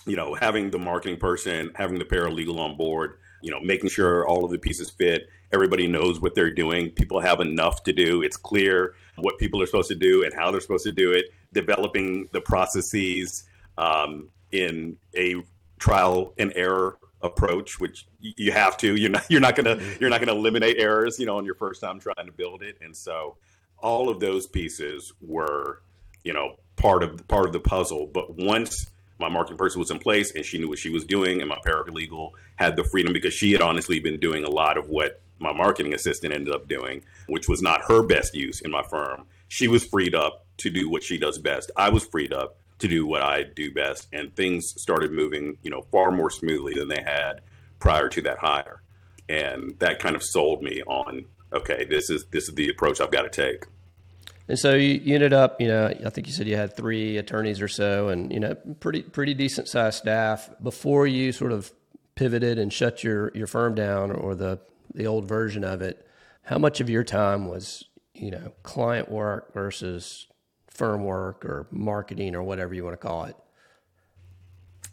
[0.06, 4.26] you know having the marketing person, having the paralegal on board, you know making sure
[4.26, 5.28] all of the pieces fit.
[5.52, 6.90] Everybody knows what they're doing.
[6.90, 8.20] People have enough to do.
[8.20, 11.26] It's clear what people are supposed to do and how they're supposed to do it.
[11.52, 13.44] Developing the processes.
[13.78, 15.36] Um, in a
[15.78, 18.96] trial and error approach, which you have to.
[18.96, 20.00] You're not you're not gonna mm-hmm.
[20.00, 22.78] you're not gonna eliminate errors, you know, on your first time trying to build it.
[22.80, 23.36] And so
[23.78, 25.82] all of those pieces were,
[26.24, 28.06] you know, part of part of the puzzle.
[28.06, 31.40] But once my marketing person was in place and she knew what she was doing,
[31.40, 34.88] and my paralegal had the freedom because she had honestly been doing a lot of
[34.88, 38.82] what my marketing assistant ended up doing, which was not her best use in my
[38.82, 39.26] firm.
[39.48, 41.70] She was freed up to do what she does best.
[41.76, 45.70] I was freed up to do what I do best, and things started moving, you
[45.70, 47.40] know, far more smoothly than they had
[47.78, 48.82] prior to that hire.
[49.28, 53.10] And that kind of sold me on, okay, this is this is the approach I've
[53.10, 53.64] got to take.
[54.48, 57.16] And so you, you ended up, you know, I think you said you had three
[57.16, 61.72] attorneys or so, and you know, pretty pretty decent sized staff before you sort of
[62.14, 64.60] pivoted and shut your your firm down or the
[64.94, 66.06] the old version of it.
[66.42, 67.84] How much of your time was
[68.14, 70.28] you know client work versus
[70.76, 73.36] firm work or marketing or whatever you want to call it?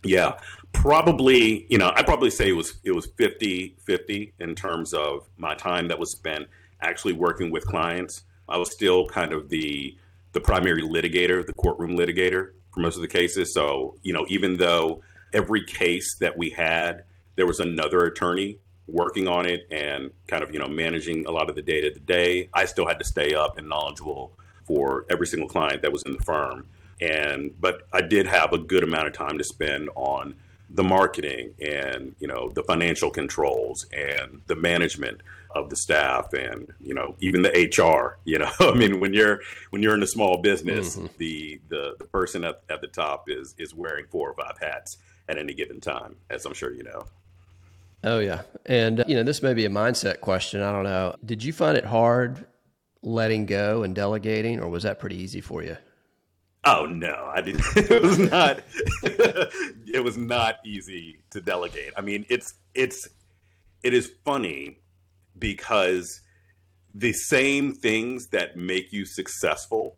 [0.03, 0.37] Yeah,
[0.73, 5.55] probably, you know, I probably say it was it was 50-50 in terms of my
[5.55, 6.47] time that was spent
[6.81, 8.23] actually working with clients.
[8.49, 9.97] I was still kind of the
[10.33, 13.53] the primary litigator, the courtroom litigator for most of the cases.
[13.53, 17.03] So, you know, even though every case that we had,
[17.35, 21.49] there was another attorney working on it and kind of, you know, managing a lot
[21.49, 25.27] of the day to day, I still had to stay up and knowledgeable for every
[25.27, 26.67] single client that was in the firm.
[27.01, 30.35] And but I did have a good amount of time to spend on
[30.73, 35.21] the marketing and you know the financial controls and the management
[35.51, 39.39] of the staff and you know even the HR you know I mean when you're
[39.69, 41.07] when you're in a small business mm-hmm.
[41.19, 44.97] the, the the person at, at the top is is wearing four or five hats
[45.29, 47.05] at any given time as I'm sure you know
[48.03, 51.43] oh yeah and you know this may be a mindset question I don't know did
[51.43, 52.45] you find it hard
[53.03, 55.77] letting go and delegating, or was that pretty easy for you?
[56.65, 57.63] Oh no, I didn't.
[57.75, 58.61] It was not.
[59.03, 61.93] it was not easy to delegate.
[61.97, 63.07] I mean, it's it's
[63.83, 64.79] it is funny
[65.37, 66.21] because
[66.95, 69.97] the same things that make you successful,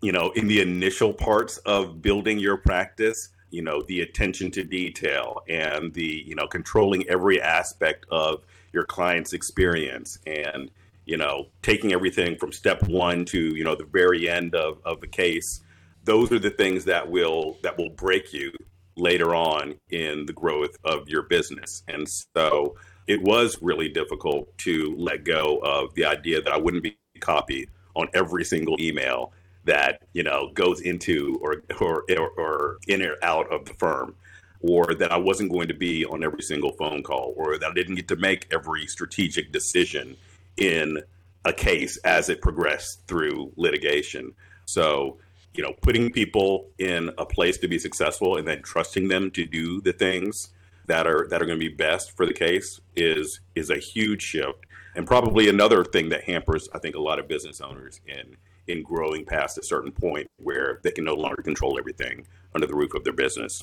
[0.00, 4.64] you know, in the initial parts of building your practice, you know, the attention to
[4.64, 10.70] detail and the you know controlling every aspect of your client's experience and
[11.10, 15.00] you know, taking everything from step one to, you know, the very end of, of
[15.00, 15.60] the case,
[16.04, 18.52] those are the things that will that will break you
[18.96, 21.82] later on in the growth of your business.
[21.88, 22.76] And so
[23.08, 27.70] it was really difficult to let go of the idea that I wouldn't be copied
[27.96, 29.32] on every single email
[29.64, 34.14] that you know goes into or or or, or in or out of the firm
[34.60, 37.74] or that I wasn't going to be on every single phone call or that I
[37.74, 40.16] didn't get to make every strategic decision
[40.56, 41.02] in
[41.44, 44.32] a case as it progressed through litigation.
[44.66, 45.18] So,
[45.54, 49.46] you know, putting people in a place to be successful and then trusting them to
[49.46, 50.50] do the things
[50.86, 54.22] that are that are going to be best for the case is is a huge
[54.22, 58.36] shift and probably another thing that hampers I think a lot of business owners in
[58.66, 62.74] in growing past a certain point where they can no longer control everything under the
[62.74, 63.62] roof of their business.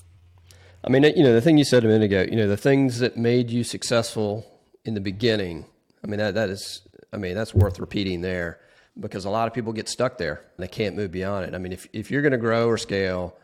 [0.83, 2.99] I mean, you know, the thing you said a minute ago, you know, the things
[2.99, 4.45] that made you successful
[4.85, 5.65] in the beginning.
[6.07, 8.59] I mean, that that is I mean, that's worth repeating there
[8.99, 11.53] because a lot of people get stuck there and they can't move beyond it.
[11.53, 13.35] I mean, if, if you're going to grow or scale,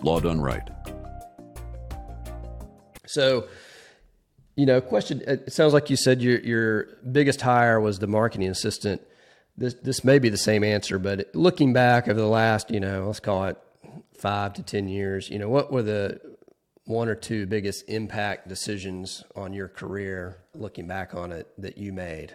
[0.03, 0.69] Law done right.
[3.13, 3.47] So,
[4.55, 5.21] you know, question.
[5.27, 9.01] It sounds like you said your your biggest hire was the marketing assistant.
[9.55, 13.05] This this may be the same answer, but looking back over the last, you know,
[13.05, 13.57] let's call it
[14.17, 16.19] five to ten years, you know, what were the
[16.85, 21.93] one or two biggest impact decisions on your career, looking back on it, that you
[21.93, 22.33] made?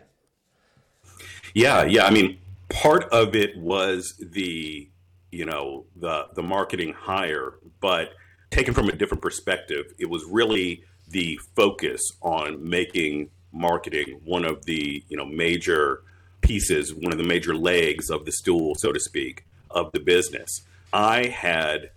[1.55, 2.05] Yeah, yeah.
[2.05, 2.39] I mean,
[2.69, 4.89] part of it was the
[5.33, 8.13] you know the the marketing hire, but
[8.51, 14.65] taken from a different perspective, it was really the focus on making marketing one of
[14.67, 16.03] the you know major
[16.41, 20.63] pieces, one of the major legs of the stool, so to speak, of the business.
[20.93, 21.91] I had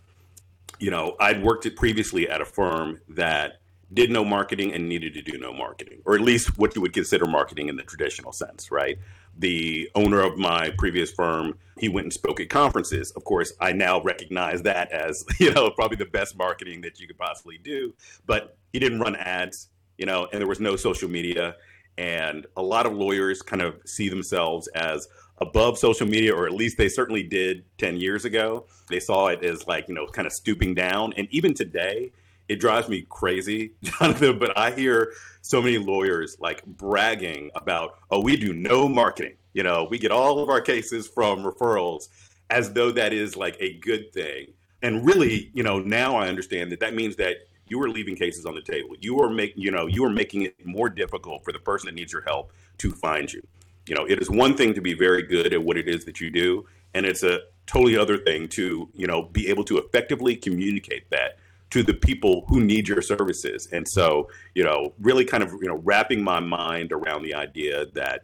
[0.82, 3.62] you know, I'd worked it previously at a firm that
[3.94, 6.94] did no marketing and needed to do no marketing, or at least what you would
[6.94, 8.98] consider marketing in the traditional sense, right?
[9.38, 13.12] The owner of my previous firm, he went and spoke at conferences.
[13.12, 17.08] Of course, I now recognize that as, you know, probably the best marketing that you
[17.08, 17.94] could possibly do.
[18.26, 21.56] But he didn't run ads, you know, and there was no social media.
[21.98, 25.08] And a lot of lawyers kind of see themselves as
[25.40, 28.66] above social media, or at least they certainly did 10 years ago.
[28.90, 31.14] They saw it as like, you know, kind of stooping down.
[31.18, 32.12] And even today,
[32.48, 38.22] it drives me crazy, Jonathan, but I hear so many lawyers like bragging about, oh,
[38.22, 39.36] we do no marketing.
[39.54, 42.08] You know, we get all of our cases from referrals
[42.50, 44.54] as though that is like a good thing.
[44.82, 48.46] And really, you know, now I understand that that means that you are leaving cases
[48.46, 48.96] on the table.
[49.00, 51.96] You are making, you know, you are making it more difficult for the person that
[51.96, 53.42] needs your help to find you.
[53.88, 56.20] You know, it is one thing to be very good at what it is that
[56.20, 60.36] you do, and it's a totally other thing to, you know, be able to effectively
[60.36, 61.38] communicate that
[61.72, 63.68] to the people who need your services.
[63.72, 67.86] And so, you know, really kind of, you know, wrapping my mind around the idea
[67.94, 68.24] that,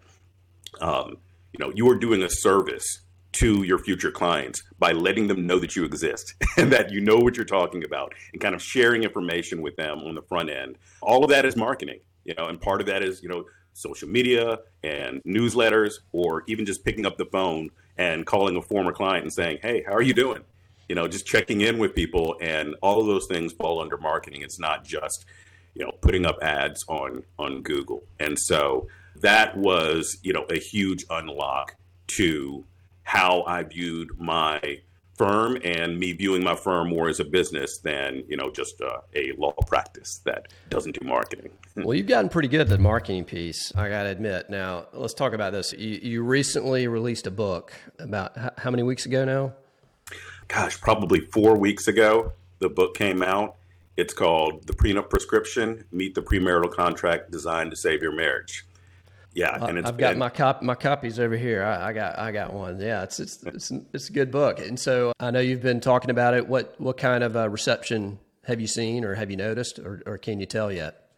[0.81, 1.17] um,
[1.53, 3.01] you know, you are doing a service
[3.33, 7.17] to your future clients by letting them know that you exist and that you know
[7.17, 10.77] what you're talking about and kind of sharing information with them on the front end.
[11.01, 14.09] All of that is marketing, you know, and part of that is, you know, social
[14.09, 19.23] media and newsletters or even just picking up the phone and calling a former client
[19.23, 20.43] and saying, "Hey, how are you doing?"
[20.89, 24.41] You know, just checking in with people and all of those things fall under marketing.
[24.41, 25.25] It's not just,
[25.73, 28.03] you know, putting up ads on on Google.
[28.19, 28.87] And so
[29.21, 31.75] that was, you know, a huge unlock
[32.07, 32.65] to
[33.03, 34.79] how I viewed my
[35.17, 38.99] firm and me viewing my firm more as a business than you know just uh,
[39.15, 41.49] a law practice that doesn't do marketing.
[41.75, 43.73] well, you've gotten pretty good at the marketing piece.
[43.75, 44.49] I got to admit.
[44.49, 45.73] Now, let's talk about this.
[45.73, 49.53] You, you recently released a book about how many weeks ago now?
[50.47, 53.55] Gosh, probably four weeks ago, the book came out.
[53.95, 58.65] It's called The Prenup Prescription Meet the Premarital Contract Designed to Save Your Marriage.
[59.33, 61.63] Yeah, and I've got my cop my copies over here.
[61.63, 62.79] I, I, got I got one.
[62.79, 64.59] Yeah, it's, it's it's it's a good book.
[64.59, 66.47] And so I know you've been talking about it.
[66.47, 70.17] What what kind of uh, reception have you seen, or have you noticed, or, or
[70.17, 71.09] can you tell yet?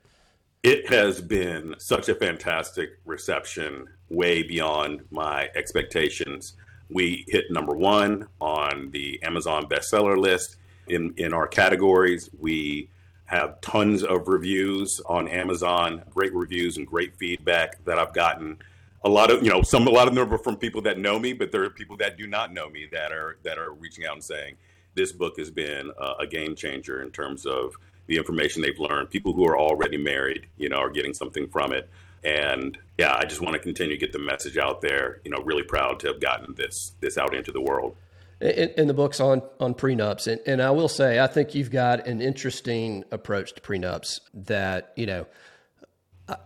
[0.64, 6.56] It has been such a fantastic reception, way beyond my expectations.
[6.90, 12.30] We hit number one on the Amazon bestseller list in, in our categories.
[12.40, 12.90] We
[13.26, 18.58] have tons of reviews on Amazon, great reviews and great feedback that I've gotten.
[19.04, 21.20] A lot of you know, some a lot of them are from people that know
[21.20, 24.06] me, but there are people that do not know me that are that are reaching
[24.06, 24.58] out and saying
[24.96, 27.76] this book has been a, a game changer in terms of
[28.08, 29.12] the information they've learned.
[29.12, 31.88] People who are already married, you know, are getting something from it.
[32.24, 35.22] And yeah, I just want to continue to get the message out there.
[35.24, 37.96] You know, really proud to have gotten this this out into the world.
[38.42, 41.72] In, in the books on on prenups, and, and I will say, I think you've
[41.72, 44.20] got an interesting approach to prenups.
[44.34, 45.28] That you know,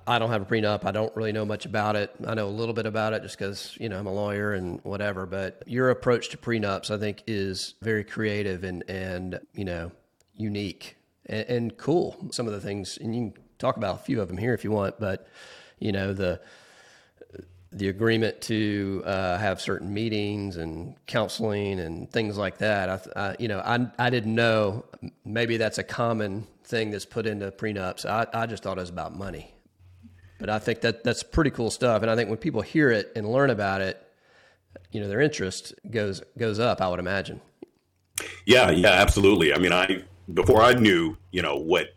[0.08, 0.86] I, don't have a prenup.
[0.86, 2.14] I don't really know much about it.
[2.26, 4.80] I know a little bit about it just because you know I'm a lawyer and
[4.84, 5.26] whatever.
[5.26, 9.92] But your approach to prenups, I think, is very creative and and you know
[10.36, 12.30] unique and, and cool.
[12.32, 14.64] Some of the things, and you can talk about a few of them here if
[14.64, 15.28] you want, but
[15.84, 16.40] you know the
[17.72, 22.88] the agreement to uh, have certain meetings and counseling and things like that.
[22.88, 24.86] I, I, you know, I, I didn't know
[25.26, 28.06] maybe that's a common thing that's put into prenups.
[28.06, 29.56] I, I just thought it was about money,
[30.40, 32.04] but I think that that's pretty cool stuff.
[32.04, 34.00] And I think when people hear it and learn about it,
[34.92, 36.80] you know, their interest goes goes up.
[36.80, 37.42] I would imagine.
[38.46, 39.52] Yeah, yeah, absolutely.
[39.52, 41.88] I mean, I before I knew, you know, what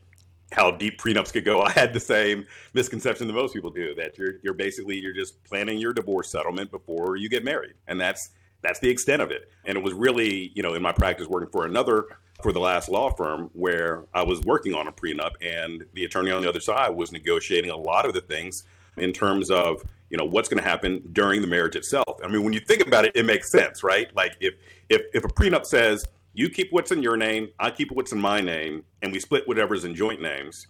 [0.53, 1.63] how deep prenups could go.
[1.63, 5.43] I had the same misconception that most people do that you're you're basically you're just
[5.45, 8.31] planning your divorce settlement before you get married, and that's
[8.63, 9.51] that's the extent of it.
[9.65, 12.07] And it was really, you know, in my practice working for another
[12.43, 16.31] for the last law firm where I was working on a prenup, and the attorney
[16.31, 18.65] on the other side was negotiating a lot of the things
[18.97, 22.21] in terms of you know what's going to happen during the marriage itself.
[22.23, 24.15] I mean, when you think about it, it makes sense, right?
[24.15, 24.55] Like if
[24.89, 26.07] if if a prenup says
[26.37, 29.49] you keep what's in your name, I keep what's in my name, and we split
[29.49, 30.67] whatever's in joint names.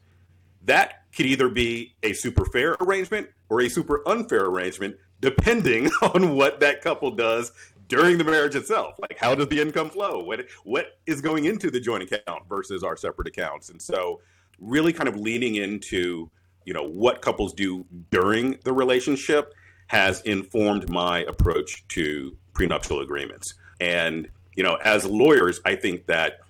[0.65, 6.37] That could either be a super fair arrangement or a super unfair arrangement, depending on
[6.37, 7.51] what that couple does
[7.89, 8.95] during the marriage itself.
[9.01, 10.23] Like, how does the income flow?
[10.23, 13.69] What what is going into the joint account versus our separate accounts?
[13.69, 14.21] And so,
[14.61, 16.31] really, kind of leaning into
[16.65, 19.53] you know what couples do during the relationship
[19.89, 23.55] has informed my approach to prenuptial agreements.
[23.81, 26.41] And you know, as lawyers, I think that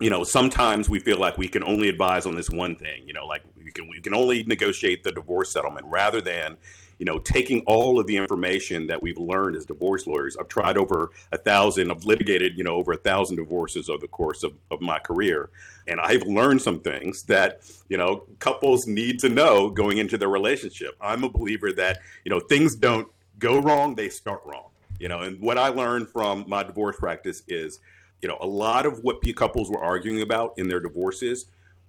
[0.00, 3.06] you know sometimes we feel like we can only advise on this one thing.
[3.06, 6.56] You know, like we can we can only negotiate the divorce settlement rather than
[6.98, 10.36] you know, taking all of the information that we've learned as divorce lawyers.
[10.36, 14.08] I've tried over a thousand, I've litigated, you know, over a thousand divorces over the
[14.08, 15.50] course of, of my career.
[15.86, 20.30] And I've learned some things that, you know, couples need to know going into their
[20.30, 20.96] relationship.
[21.00, 24.70] I'm a believer that, you know, things don't go wrong, they start wrong.
[24.98, 27.80] You know, and what I learned from my divorce practice is,
[28.22, 31.46] you know, a lot of what couples were arguing about in their divorces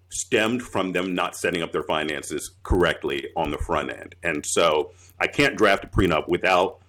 [0.09, 4.15] stemmed from them not setting up their finances correctly on the front end.
[4.23, 6.79] And so I can't draft a prenup without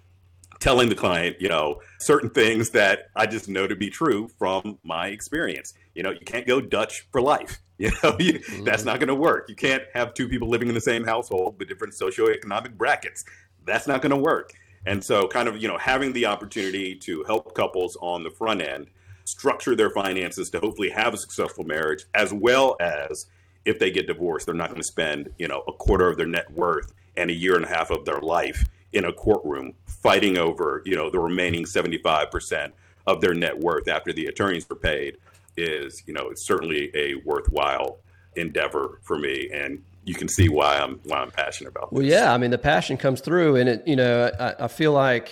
[0.59, 4.77] telling the client, you know, certain things that I just know to be true from
[4.83, 5.73] my experience.
[5.95, 7.59] You know, you can't go Dutch for life.
[7.79, 8.65] You know, you, mm-hmm.
[8.65, 9.47] that's not going to work.
[9.47, 13.23] You can't have two people living in the same household with different socioeconomic brackets.
[13.63, 14.51] That's not going to work.
[14.85, 18.61] And so, kind of, you know, having the opportunity to help couples on the front
[18.61, 18.87] end
[19.25, 23.27] structure their finances to hopefully have a successful marriage, as well as
[23.65, 26.25] if they get divorced, they're not going to spend, you know, a quarter of their
[26.25, 30.37] net worth and a year and a half of their life in a courtroom fighting
[30.37, 32.71] over, you know, the remaining 75%
[33.05, 35.17] of their net worth after the attorneys are paid
[35.57, 37.99] is, you know, it's certainly a worthwhile
[38.35, 39.49] endeavor for me.
[39.53, 41.91] And you can see why I'm why I'm passionate about.
[41.91, 41.97] This.
[41.97, 44.93] Well, yeah, I mean the passion comes through, and it, you know, I, I feel
[44.93, 45.31] like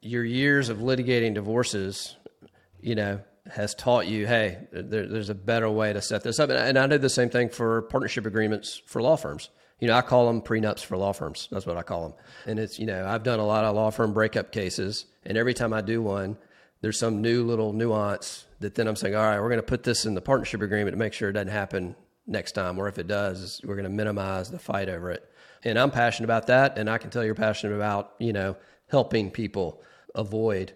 [0.00, 2.16] your years of litigating divorces,
[2.80, 6.50] you know, has taught you, hey, there, there's a better way to set this up.
[6.50, 9.50] And, and I did the same thing for partnership agreements for law firms.
[9.80, 11.48] You know, I call them prenups for law firms.
[11.50, 12.18] That's what I call them.
[12.46, 15.04] And it's, you know, I've done a lot of law firm breakup cases.
[15.24, 16.38] And every time I do one,
[16.80, 19.82] there's some new little nuance that then I'm saying, all right, we're going to put
[19.82, 21.96] this in the partnership agreement to make sure it doesn't happen
[22.26, 22.78] next time.
[22.78, 25.28] Or if it does, we're going to minimize the fight over it.
[25.62, 26.78] And I'm passionate about that.
[26.78, 28.56] And I can tell you're passionate about, you know,
[28.88, 29.82] helping people
[30.14, 30.74] avoid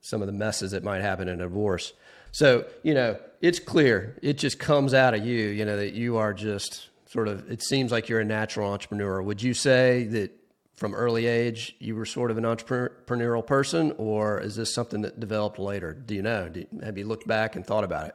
[0.00, 1.92] some of the messes that might happen in a divorce.
[2.30, 4.18] So, you know, it's clear.
[4.22, 7.62] It just comes out of you, you know, that you are just sort of, it
[7.62, 9.22] seems like you're a natural entrepreneur.
[9.22, 10.32] Would you say that
[10.74, 15.18] from early age you were sort of an entrepreneurial person, or is this something that
[15.18, 15.94] developed later?
[15.94, 16.48] Do you know?
[16.48, 18.14] Do, have you looked back and thought about it?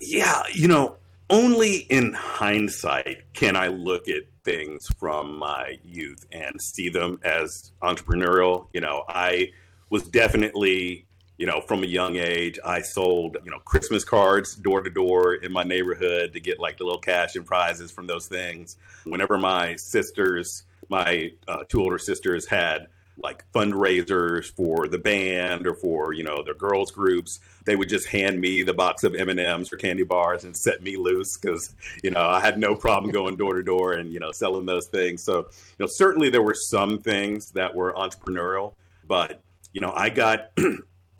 [0.00, 0.96] Yeah, you know,
[1.32, 7.72] only in hindsight can I look at things from my youth and see them as
[7.82, 8.66] entrepreneurial.
[8.74, 9.52] You know, I
[9.88, 11.06] was definitely
[11.38, 15.34] you know, from a young age, I sold, you know, Christmas cards door to door
[15.34, 18.76] in my neighborhood to get like the little cash and prizes from those things.
[19.02, 22.86] Whenever my sisters, my uh, two older sisters had
[23.22, 28.08] like fundraisers for the band or for, you know, their girls groups, they would just
[28.08, 32.10] hand me the box of M&Ms or candy bars and set me loose because, you
[32.10, 35.22] know, I had no problem going door to door and, you know, selling those things.
[35.22, 35.44] So, you
[35.80, 38.74] know, certainly there were some things that were entrepreneurial,
[39.06, 39.40] but,
[39.72, 40.50] you know, I got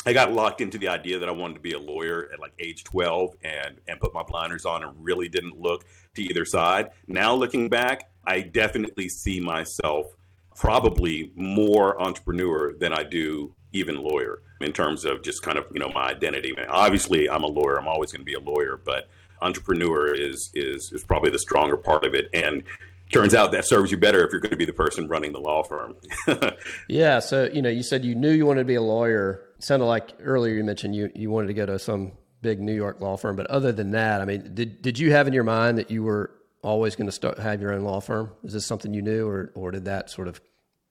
[0.05, 2.53] I got locked into the idea that I wanted to be a lawyer at like
[2.59, 5.85] age 12 and and put my blinders on and really didn't look
[6.17, 6.91] to either side.
[7.07, 10.07] Now looking back, I definitely see myself
[10.55, 15.81] probably more entrepreneur than I do even lawyer in terms of just kind of, you
[15.81, 16.55] know, my identity.
[16.69, 17.79] Obviously, I'm a lawyer.
[17.79, 19.09] I'm always going to be a lawyer, but
[19.41, 22.63] entrepreneur is is is probably the stronger part of it and
[23.13, 25.41] turns out that serves you better if you're going to be the person running the
[25.41, 25.95] law firm.
[26.89, 27.19] yeah.
[27.19, 29.43] So, you know, you said you knew you wanted to be a lawyer.
[29.59, 32.75] It sounded like earlier you mentioned you, you wanted to go to some big New
[32.75, 33.37] York law firm.
[33.37, 36.03] But other than that, I mean, did, did you have in your mind that you
[36.03, 36.31] were
[36.63, 38.31] always going to start have your own law firm?
[38.45, 40.41] Is this something you knew or, or did that sort of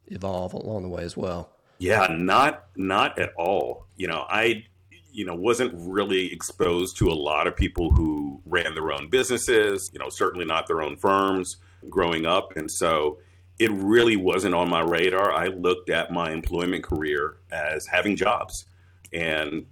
[0.08, 1.54] evolve along the way as well?
[1.80, 3.88] Yeah, not, not at all.
[3.96, 4.66] You know, I,
[5.12, 9.90] you know, wasn't really exposed to a lot of people who ran their own businesses,
[9.92, 11.58] you know, certainly not their own firms
[11.90, 12.56] growing up.
[12.56, 13.18] And so
[13.58, 15.32] it really wasn't on my radar.
[15.32, 18.66] I looked at my employment career as having jobs.
[19.12, 19.66] And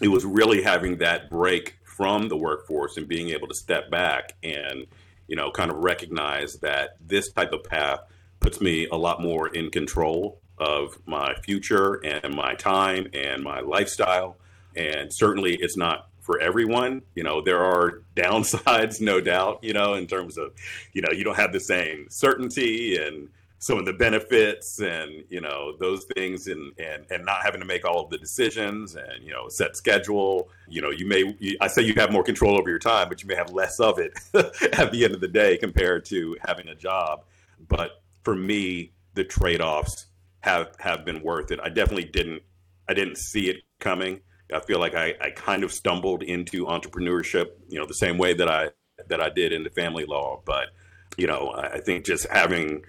[0.00, 4.34] it was really having that break from the workforce and being able to step back
[4.42, 4.86] and,
[5.28, 8.00] you know, kind of recognize that this type of path
[8.40, 13.60] puts me a lot more in control of my future and my time and my
[13.60, 14.36] lifestyle.
[14.74, 17.02] And certainly it's not for everyone.
[17.14, 20.52] You know, there are downsides, no doubt, you know, in terms of,
[20.92, 23.28] you know, you don't have the same certainty and
[23.58, 27.66] some of the benefits and, you know, those things and, and, and not having to
[27.66, 30.50] make all of the decisions and, you know, set schedule.
[30.68, 33.28] You know, you may, I say you have more control over your time, but you
[33.28, 36.74] may have less of it at the end of the day compared to having a
[36.74, 37.24] job.
[37.68, 40.06] But for me, the trade offs
[40.40, 41.58] have, have been worth it.
[41.62, 42.42] I definitely didn't,
[42.88, 44.20] I didn't see it coming
[44.52, 48.34] I feel like I, I kind of stumbled into entrepreneurship, you know, the same way
[48.34, 48.70] that I
[49.08, 50.40] that I did in the family law.
[50.44, 50.68] But
[51.16, 52.82] you know, I think just having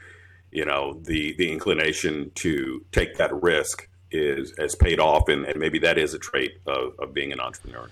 [0.58, 5.60] you know the the inclination to take that risk is has paid off, and, and
[5.60, 7.92] maybe that is a trait of, of being an entrepreneur.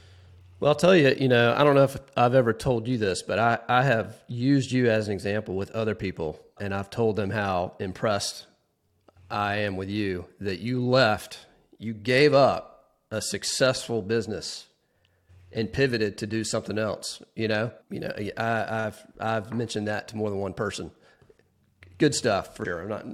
[0.59, 3.21] Well, I'll tell you, you know, I don't know if I've ever told you this,
[3.21, 7.17] but I, I have used you as an example with other people, and I've told
[7.17, 8.47] them how impressed
[9.29, 11.45] I am with you that you left,
[11.77, 14.65] you gave up a successful business
[15.51, 17.21] and pivoted to do something else.
[17.35, 20.89] You know, you know, I, have I've mentioned that to more than one person.
[21.97, 22.81] Good stuff for sure.
[22.81, 23.05] I'm not.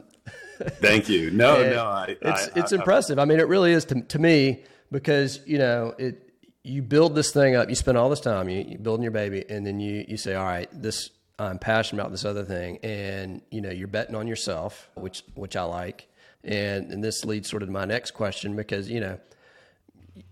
[0.79, 1.31] Thank you.
[1.31, 3.19] No, no, I, it's I, it's I, impressive.
[3.19, 6.27] I mean, it really is to to me because you know it.
[6.63, 7.69] You build this thing up.
[7.69, 10.35] You spend all this time you, you building your baby, and then you you say,
[10.35, 11.09] "All right, this
[11.39, 15.55] I'm passionate about this other thing," and you know you're betting on yourself, which which
[15.55, 16.07] I like.
[16.43, 19.19] And and this leads sort of to my next question because you know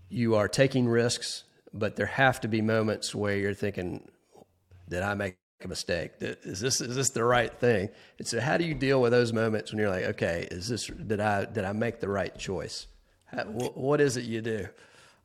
[0.08, 4.08] you are taking risks but there have to be moments where you're thinking,
[4.88, 6.12] did I make a mistake?
[6.20, 7.88] Is this is this the right thing?
[8.18, 10.86] And so, how do you deal with those moments when you're like, okay, is this
[10.86, 12.86] did I did I make the right choice?
[13.26, 14.68] How, what is it you do?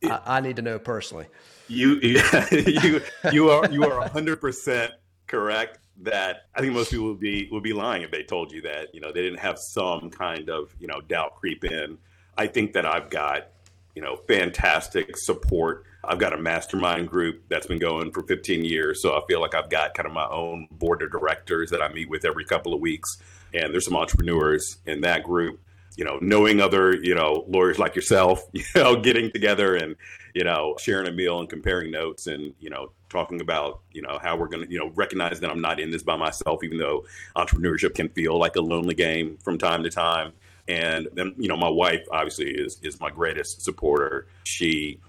[0.04, 1.28] I, I, need to know personally.
[1.68, 2.00] You
[2.52, 4.92] you you are you are hundred percent
[5.28, 5.80] correct.
[6.02, 8.94] That I think most people would be would be lying if they told you that
[8.94, 11.98] you know they didn't have some kind of you know doubt creep in.
[12.38, 13.48] I think that I've got
[13.96, 19.02] you know fantastic support I've got a mastermind group that's been going for 15 years.
[19.02, 21.90] So I feel like I've got kind of my own board of directors that I
[21.90, 23.18] meet with every couple of weeks.
[23.54, 25.60] And there's some entrepreneurs in that group,
[25.98, 29.96] you know, knowing other, you know, lawyers like yourself, you know, getting together and,
[30.34, 34.20] you know, sharing a meal and comparing notes and, you know, talking about, you know,
[34.22, 36.78] how we're going to, you know, recognize that I'm not in this by myself, even
[36.78, 40.34] though entrepreneurship can feel like a lonely game from time to time.
[40.68, 44.28] And then, you know, my wife obviously is is my greatest supporter.
[44.46, 45.00] She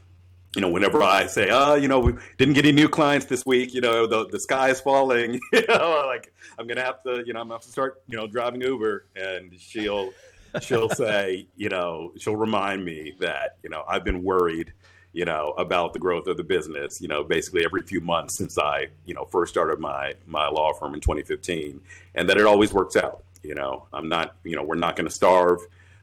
[0.56, 3.44] you know, whenever I say, oh, you know, we didn't get any new clients this
[3.44, 7.02] week, you know, the, the sky is falling, you know, like I'm going to have
[7.02, 10.12] to, you know, I'm going to have to start, you know, driving Uber and she'll,
[10.62, 14.72] she'll say, you know, she'll remind me that, you know, I've been worried,
[15.12, 18.58] you know, about the growth of the business, you know, basically every few months since
[18.58, 21.82] I, you know, first started my, my law firm in 2015
[22.14, 23.24] and that it always works out.
[23.42, 25.60] You know, I'm not, you know, we're not going to starve,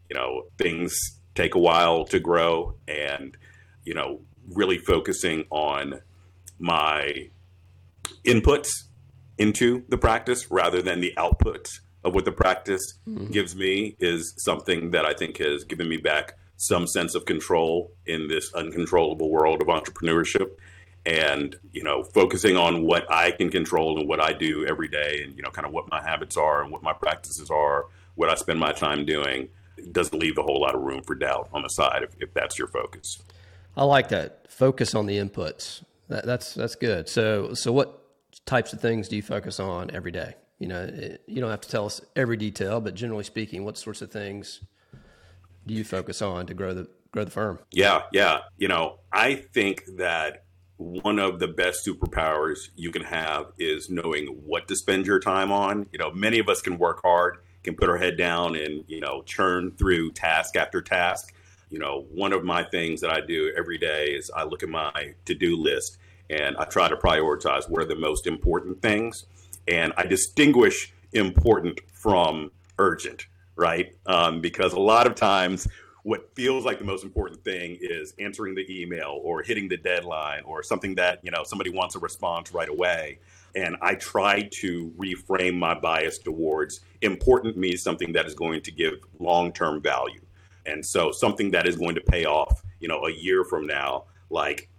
[0.10, 0.94] you know, things
[1.34, 3.36] take a while to grow and,
[3.84, 6.02] you know, really focusing on
[6.60, 7.30] my
[8.24, 8.70] inputs
[9.38, 11.68] into the practice rather than the output
[12.04, 13.32] of what the practice mm-hmm.
[13.32, 17.92] gives me is something that I think has given me back some sense of control
[18.06, 20.52] in this uncontrollable world of entrepreneurship
[21.06, 25.24] and you know focusing on what I can control and what I do every day
[25.24, 28.30] and you know kind of what my habits are and what my practices are what
[28.30, 29.50] I spend my time doing
[29.92, 32.58] doesn't leave a whole lot of room for doubt on the side if, if that's
[32.58, 33.22] your focus.
[33.76, 34.52] I like that.
[34.52, 35.84] Focus on the inputs.
[36.10, 37.10] That, that's that's good.
[37.10, 38.00] So so what
[38.46, 40.36] types of things do you focus on every day?
[40.60, 43.78] You know, it, you don't have to tell us every detail, but generally speaking, what
[43.78, 44.62] sorts of things
[45.66, 47.60] do you focus on to grow the grow the firm?
[47.72, 48.40] Yeah, yeah.
[48.58, 50.44] You know, I think that
[50.78, 55.52] one of the best superpowers you can have is knowing what to spend your time
[55.52, 55.88] on.
[55.92, 59.00] You know, many of us can work hard, can put our head down and, you
[59.00, 61.33] know, churn through task after task
[61.74, 64.70] you know, one of my things that I do every day is I look at
[64.70, 65.98] my to do list
[66.30, 69.26] and I try to prioritize what are the most important things.
[69.68, 73.96] And I distinguish important from urgent, right?
[74.06, 75.68] Um, because a lot of times,
[76.04, 80.44] what feels like the most important thing is answering the email or hitting the deadline
[80.44, 83.20] or something that you know somebody wants a response right away
[83.56, 88.70] and i try to reframe my bias towards important means something that is going to
[88.70, 90.20] give long-term value
[90.66, 94.06] and so something that is going to pay off, you know, a year from now,
[94.30, 94.70] like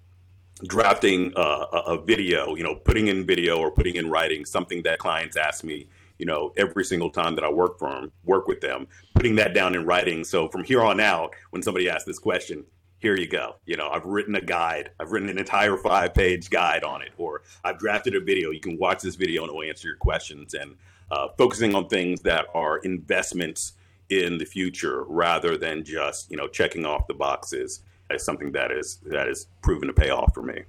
[0.67, 4.99] drafting a, a video, you know, putting in video or putting in writing something that
[4.99, 8.61] clients ask me, you know, every single time that I work for them, work with
[8.61, 10.25] them, putting that down in writing.
[10.25, 12.65] So from here on out, when somebody asks this question,
[12.99, 13.57] here you go.
[13.67, 14.91] You know, I've written a guide.
[14.99, 18.51] I've written an entire five page guide on it, or I've drafted a video.
[18.51, 20.55] You can watch this video and it will answer your questions.
[20.55, 20.77] And
[21.11, 23.75] uh, focusing on things that are investments
[24.23, 28.71] in the future rather than just you know checking off the boxes as something that
[28.71, 30.63] is that is proven to pay off for me.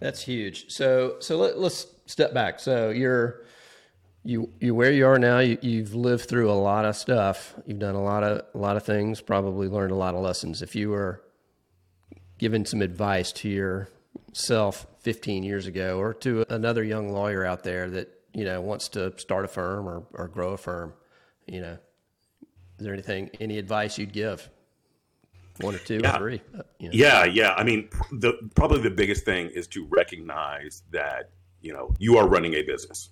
[0.00, 0.70] That's huge.
[0.70, 2.60] So so let, us step back.
[2.60, 3.42] So you're
[4.22, 5.38] you you where you are now.
[5.38, 7.54] You, you've lived through a lot of stuff.
[7.66, 9.20] You've done a lot of a lot of things.
[9.20, 10.62] Probably learned a lot of lessons.
[10.62, 11.22] If you were
[12.38, 17.88] given some advice to yourself 15 years ago, or to another young lawyer out there
[17.90, 20.94] that you know wants to start a firm or, or grow a firm,
[21.46, 21.78] you know,
[22.78, 24.48] is there anything, any advice you'd give?
[25.60, 26.16] One or two yeah.
[26.16, 26.42] or three?
[26.56, 26.94] Uh, you know.
[26.94, 27.54] Yeah, yeah.
[27.54, 32.26] I mean, the probably the biggest thing is to recognize that you know you are
[32.26, 33.10] running a business,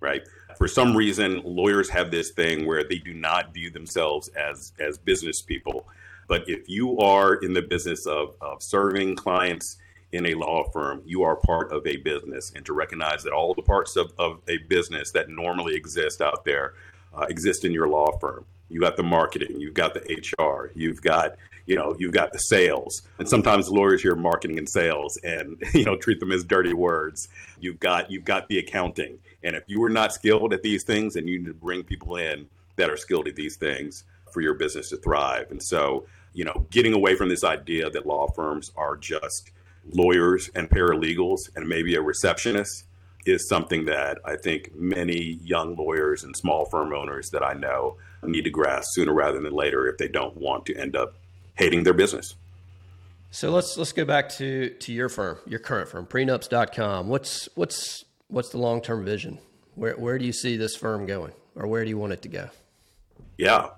[0.00, 0.22] right?
[0.56, 4.96] For some reason, lawyers have this thing where they do not view themselves as as
[4.96, 5.86] business people.
[6.26, 9.76] But if you are in the business of, of serving clients
[10.12, 13.52] in a law firm, you are part of a business, and to recognize that all
[13.52, 16.74] the parts of, of a business that normally exist out there
[17.12, 18.46] uh, exist in your law firm.
[18.68, 20.00] You got the marketing, you've got the
[20.38, 21.36] HR, you've got
[21.66, 25.84] you know you've got the sales, and sometimes lawyers hear marketing and sales and you
[25.84, 27.28] know treat them as dirty words.
[27.60, 31.16] You've got you've got the accounting, and if you are not skilled at these things,
[31.16, 34.54] and you need to bring people in that are skilled at these things for your
[34.54, 35.50] business to thrive.
[35.50, 39.52] And so you know, getting away from this idea that law firms are just
[39.92, 42.84] lawyers and paralegals and maybe a receptionist
[43.26, 47.96] is something that I think many young lawyers and small firm owners that I know
[48.22, 51.14] need to grasp sooner rather than later if they don't want to end up
[51.54, 52.34] hating their business.
[53.30, 57.08] So let's let's go back to to your firm, your current firm, prenups.com.
[57.08, 59.38] What's what's what's the long-term vision?
[59.74, 62.28] Where where do you see this firm going or where do you want it to
[62.28, 62.48] go?
[63.36, 63.70] Yeah,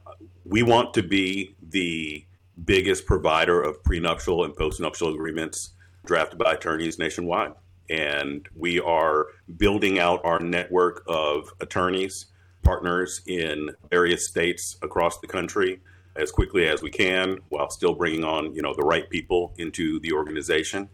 [0.45, 2.25] we want to be the
[2.65, 5.71] biggest provider of prenuptial and postnuptial agreements
[6.05, 7.53] drafted by attorneys nationwide
[7.91, 9.27] and we are
[9.57, 12.27] building out our network of attorneys,
[12.63, 15.81] partners in various states across the country
[16.17, 20.01] as quickly as we can while still bringing on, you know, the right people into
[20.01, 20.89] the organization.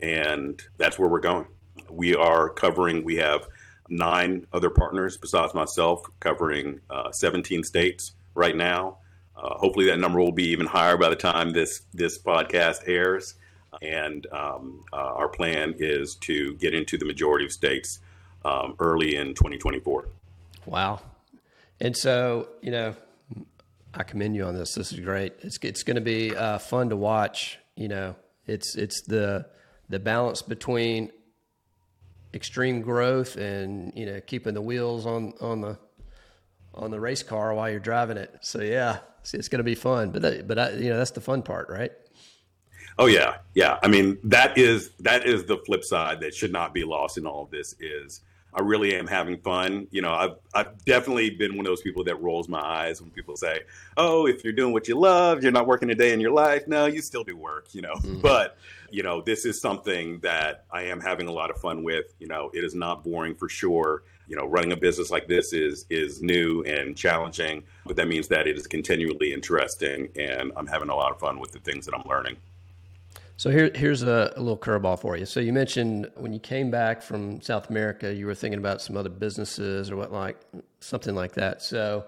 [0.00, 1.46] And that's where we're going.
[1.90, 3.46] We are covering, we have
[3.88, 8.98] nine other partners besides myself covering uh, 17 states right now.
[9.36, 13.34] Uh, hopefully that number will be even higher by the time this this podcast airs
[13.82, 18.00] and um, uh, our plan is to get into the majority of states
[18.44, 20.06] um, early in 2024.
[20.66, 21.00] Wow.
[21.80, 22.94] And so, you know,
[23.94, 24.74] I commend you on this.
[24.74, 25.34] This is great.
[25.40, 27.58] It's it's going to be uh, fun to watch.
[27.74, 28.16] You know,
[28.46, 29.46] it's it's the
[29.88, 31.10] the balance between
[32.32, 35.78] extreme growth and you know keeping the wheels on on the
[36.74, 38.32] on the race car while you're driving it.
[38.42, 40.10] So yeah, it's, it's going to be fun.
[40.10, 41.90] But that, but I, you know that's the fun part, right?
[43.00, 43.78] Oh yeah, yeah.
[43.82, 47.26] I mean, that is that is the flip side that should not be lost in
[47.26, 47.74] all of this.
[47.80, 48.20] Is
[48.52, 49.86] I really am having fun.
[49.90, 53.10] You know, I've I've definitely been one of those people that rolls my eyes when
[53.10, 53.60] people say,
[53.96, 56.68] "Oh, if you're doing what you love, you're not working a day in your life."
[56.68, 57.68] No, you still do work.
[57.72, 58.20] You know, mm-hmm.
[58.20, 58.58] but
[58.90, 62.12] you know, this is something that I am having a lot of fun with.
[62.18, 64.02] You know, it is not boring for sure.
[64.28, 68.28] You know, running a business like this is is new and challenging, but that means
[68.28, 71.86] that it is continually interesting, and I'm having a lot of fun with the things
[71.86, 72.36] that I'm learning.
[73.40, 75.24] So here, here's a, a, little curveball for you.
[75.24, 78.98] So you mentioned when you came back from South America, you were thinking about some
[78.98, 80.38] other businesses or what like
[80.80, 81.62] something like that.
[81.62, 82.04] So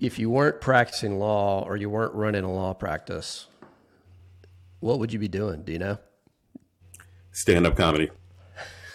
[0.00, 3.46] if you weren't practicing law or you weren't running a law practice,
[4.80, 5.62] what would you be doing?
[5.62, 5.98] Do you know?
[7.30, 8.10] Stand up comedy.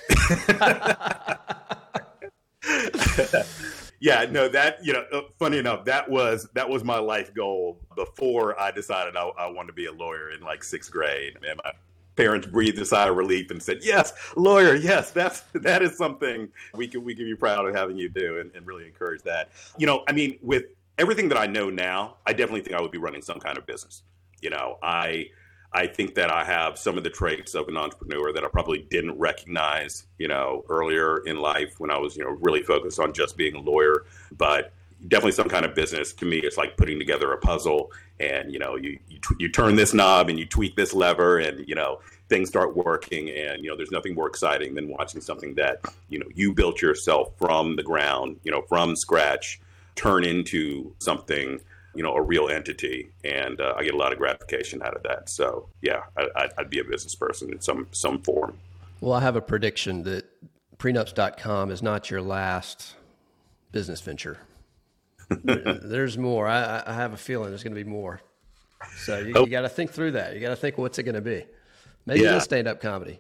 [4.00, 7.80] yeah, no, that you know, uh, funny enough, that was that was my life goal
[7.96, 11.38] before I decided I, I wanted to be a lawyer in like sixth grade.
[11.48, 11.74] And my
[12.16, 14.76] parents breathed a sigh of relief and said, "Yes, lawyer.
[14.76, 18.40] Yes, that's that is something we can we can be proud of having you do,
[18.40, 20.64] and, and really encourage that." You know, I mean, with
[20.98, 23.66] everything that I know now, I definitely think I would be running some kind of
[23.66, 24.04] business.
[24.42, 25.30] You know, I
[25.72, 28.88] I think that I have some of the traits of an entrepreneur that I probably
[28.90, 33.14] didn't recognize, you know, earlier in life when I was, you know, really focused on
[33.14, 34.06] just being a lawyer.
[34.36, 34.74] But
[35.08, 38.60] definitely some kind of business to me, it's like putting together a puzzle, and you
[38.60, 42.00] know, you you, you turn this knob and you tweak this lever, and you know,
[42.30, 43.30] things start working.
[43.30, 46.82] And you know, there's nothing more exciting than watching something that you know you built
[46.82, 49.62] yourself from the ground, you know, from scratch,
[49.96, 51.60] turn into something
[51.96, 55.04] you know a real entity, and uh, I get a lot of gratification out of
[55.04, 55.30] that.
[55.30, 58.58] So yeah, I, would be a business person in some some form.
[59.02, 60.26] Well, I have a prediction that
[60.78, 62.96] prenups.com is not your last
[63.72, 64.40] business venture.
[65.30, 66.48] there's more.
[66.48, 68.20] I, I, have a feeling there's going to be more.
[68.98, 69.46] So you, oh.
[69.46, 70.34] you got to think through that.
[70.34, 71.46] You got to think what's it going to be.
[72.06, 72.40] Maybe yeah.
[72.40, 73.20] stand up comedy.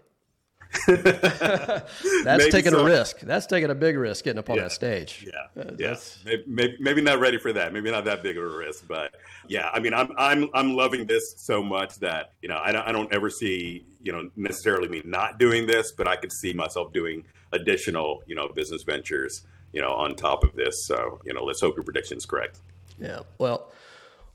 [0.87, 2.81] That's maybe taking so.
[2.81, 3.21] a risk.
[3.21, 4.63] That's taking a big risk getting up on yeah.
[4.63, 5.27] that stage.
[5.27, 5.95] Yeah, uh, yeah.
[6.23, 7.73] Maybe, maybe, maybe, not ready for that.
[7.73, 9.15] Maybe not that big of a risk, but
[9.47, 9.69] yeah.
[9.73, 12.91] I mean, I'm I'm I'm loving this so much that you know I don't I
[12.91, 16.93] don't ever see you know necessarily me not doing this, but I could see myself
[16.93, 20.85] doing additional you know business ventures you know on top of this.
[20.85, 22.59] So you know, let's hope your prediction is correct.
[22.99, 23.21] Yeah.
[23.39, 23.71] Well.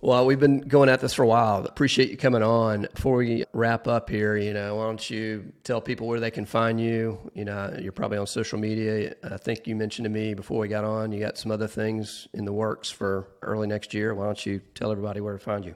[0.05, 1.64] Well, we've been going at this for a while.
[1.64, 2.86] Appreciate you coming on.
[2.94, 6.44] Before we wrap up here, you know, why don't you tell people where they can
[6.44, 7.18] find you?
[7.32, 9.14] You know, you're probably on social media.
[9.24, 12.28] I think you mentioned to me before we got on, you got some other things
[12.34, 14.14] in the works for early next year.
[14.14, 15.74] Why don't you tell everybody where to find you?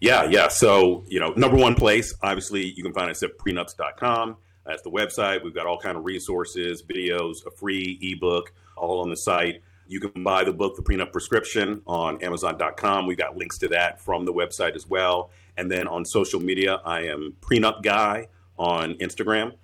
[0.00, 0.48] Yeah, yeah.
[0.48, 4.36] So, you know, number one place, obviously, you can find us at prenups.com.
[4.66, 5.42] That's the website.
[5.42, 9.62] We've got all kind of resources, videos, a free ebook, all on the site.
[9.90, 13.08] You can buy the book, The Prenup Prescription, on Amazon.com.
[13.08, 15.30] We've got links to that from the website as well.
[15.56, 19.54] And then on social media, I am Prenup Guy on Instagram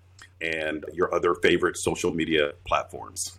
[0.40, 3.38] and your other favorite social media platforms.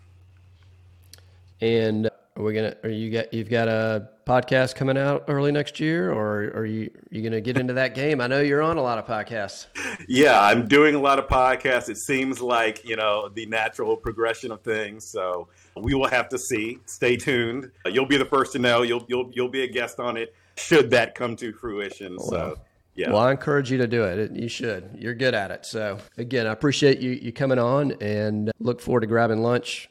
[1.60, 2.76] And uh, we're we gonna?
[2.84, 3.34] Are you got?
[3.34, 7.58] You've got a podcast coming out early next year, or are you you gonna get
[7.58, 8.20] into that game?
[8.20, 9.66] I know you're on a lot of podcasts.
[10.06, 11.88] Yeah, I'm doing a lot of podcasts.
[11.88, 15.04] It seems like you know the natural progression of things.
[15.04, 15.48] So
[15.82, 16.78] we will have to see.
[16.86, 17.70] Stay tuned.
[17.86, 18.82] You'll be the first to know.
[18.82, 22.16] You'll you'll you'll be a guest on it should that come to fruition.
[22.18, 22.58] Oh, so.
[22.94, 23.10] Yeah.
[23.10, 24.32] Well, I encourage you to do it.
[24.32, 24.90] You should.
[24.98, 25.64] You're good at it.
[25.64, 29.88] So, again, I appreciate you, you coming on and look forward to grabbing lunch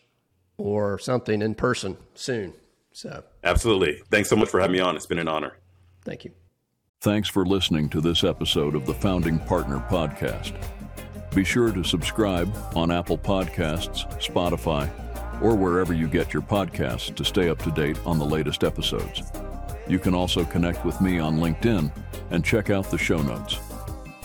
[0.57, 2.53] or something in person soon.
[2.91, 4.01] So, absolutely.
[4.11, 4.97] Thanks so much for having me on.
[4.97, 5.53] It's been an honor.
[6.03, 6.31] Thank you.
[6.99, 10.53] Thanks for listening to this episode of the Founding Partner Podcast.
[11.33, 14.89] Be sure to subscribe on Apple Podcasts, Spotify,
[15.41, 19.23] or wherever you get your podcasts to stay up to date on the latest episodes.
[19.87, 21.91] You can also connect with me on LinkedIn
[22.31, 23.59] and check out the show notes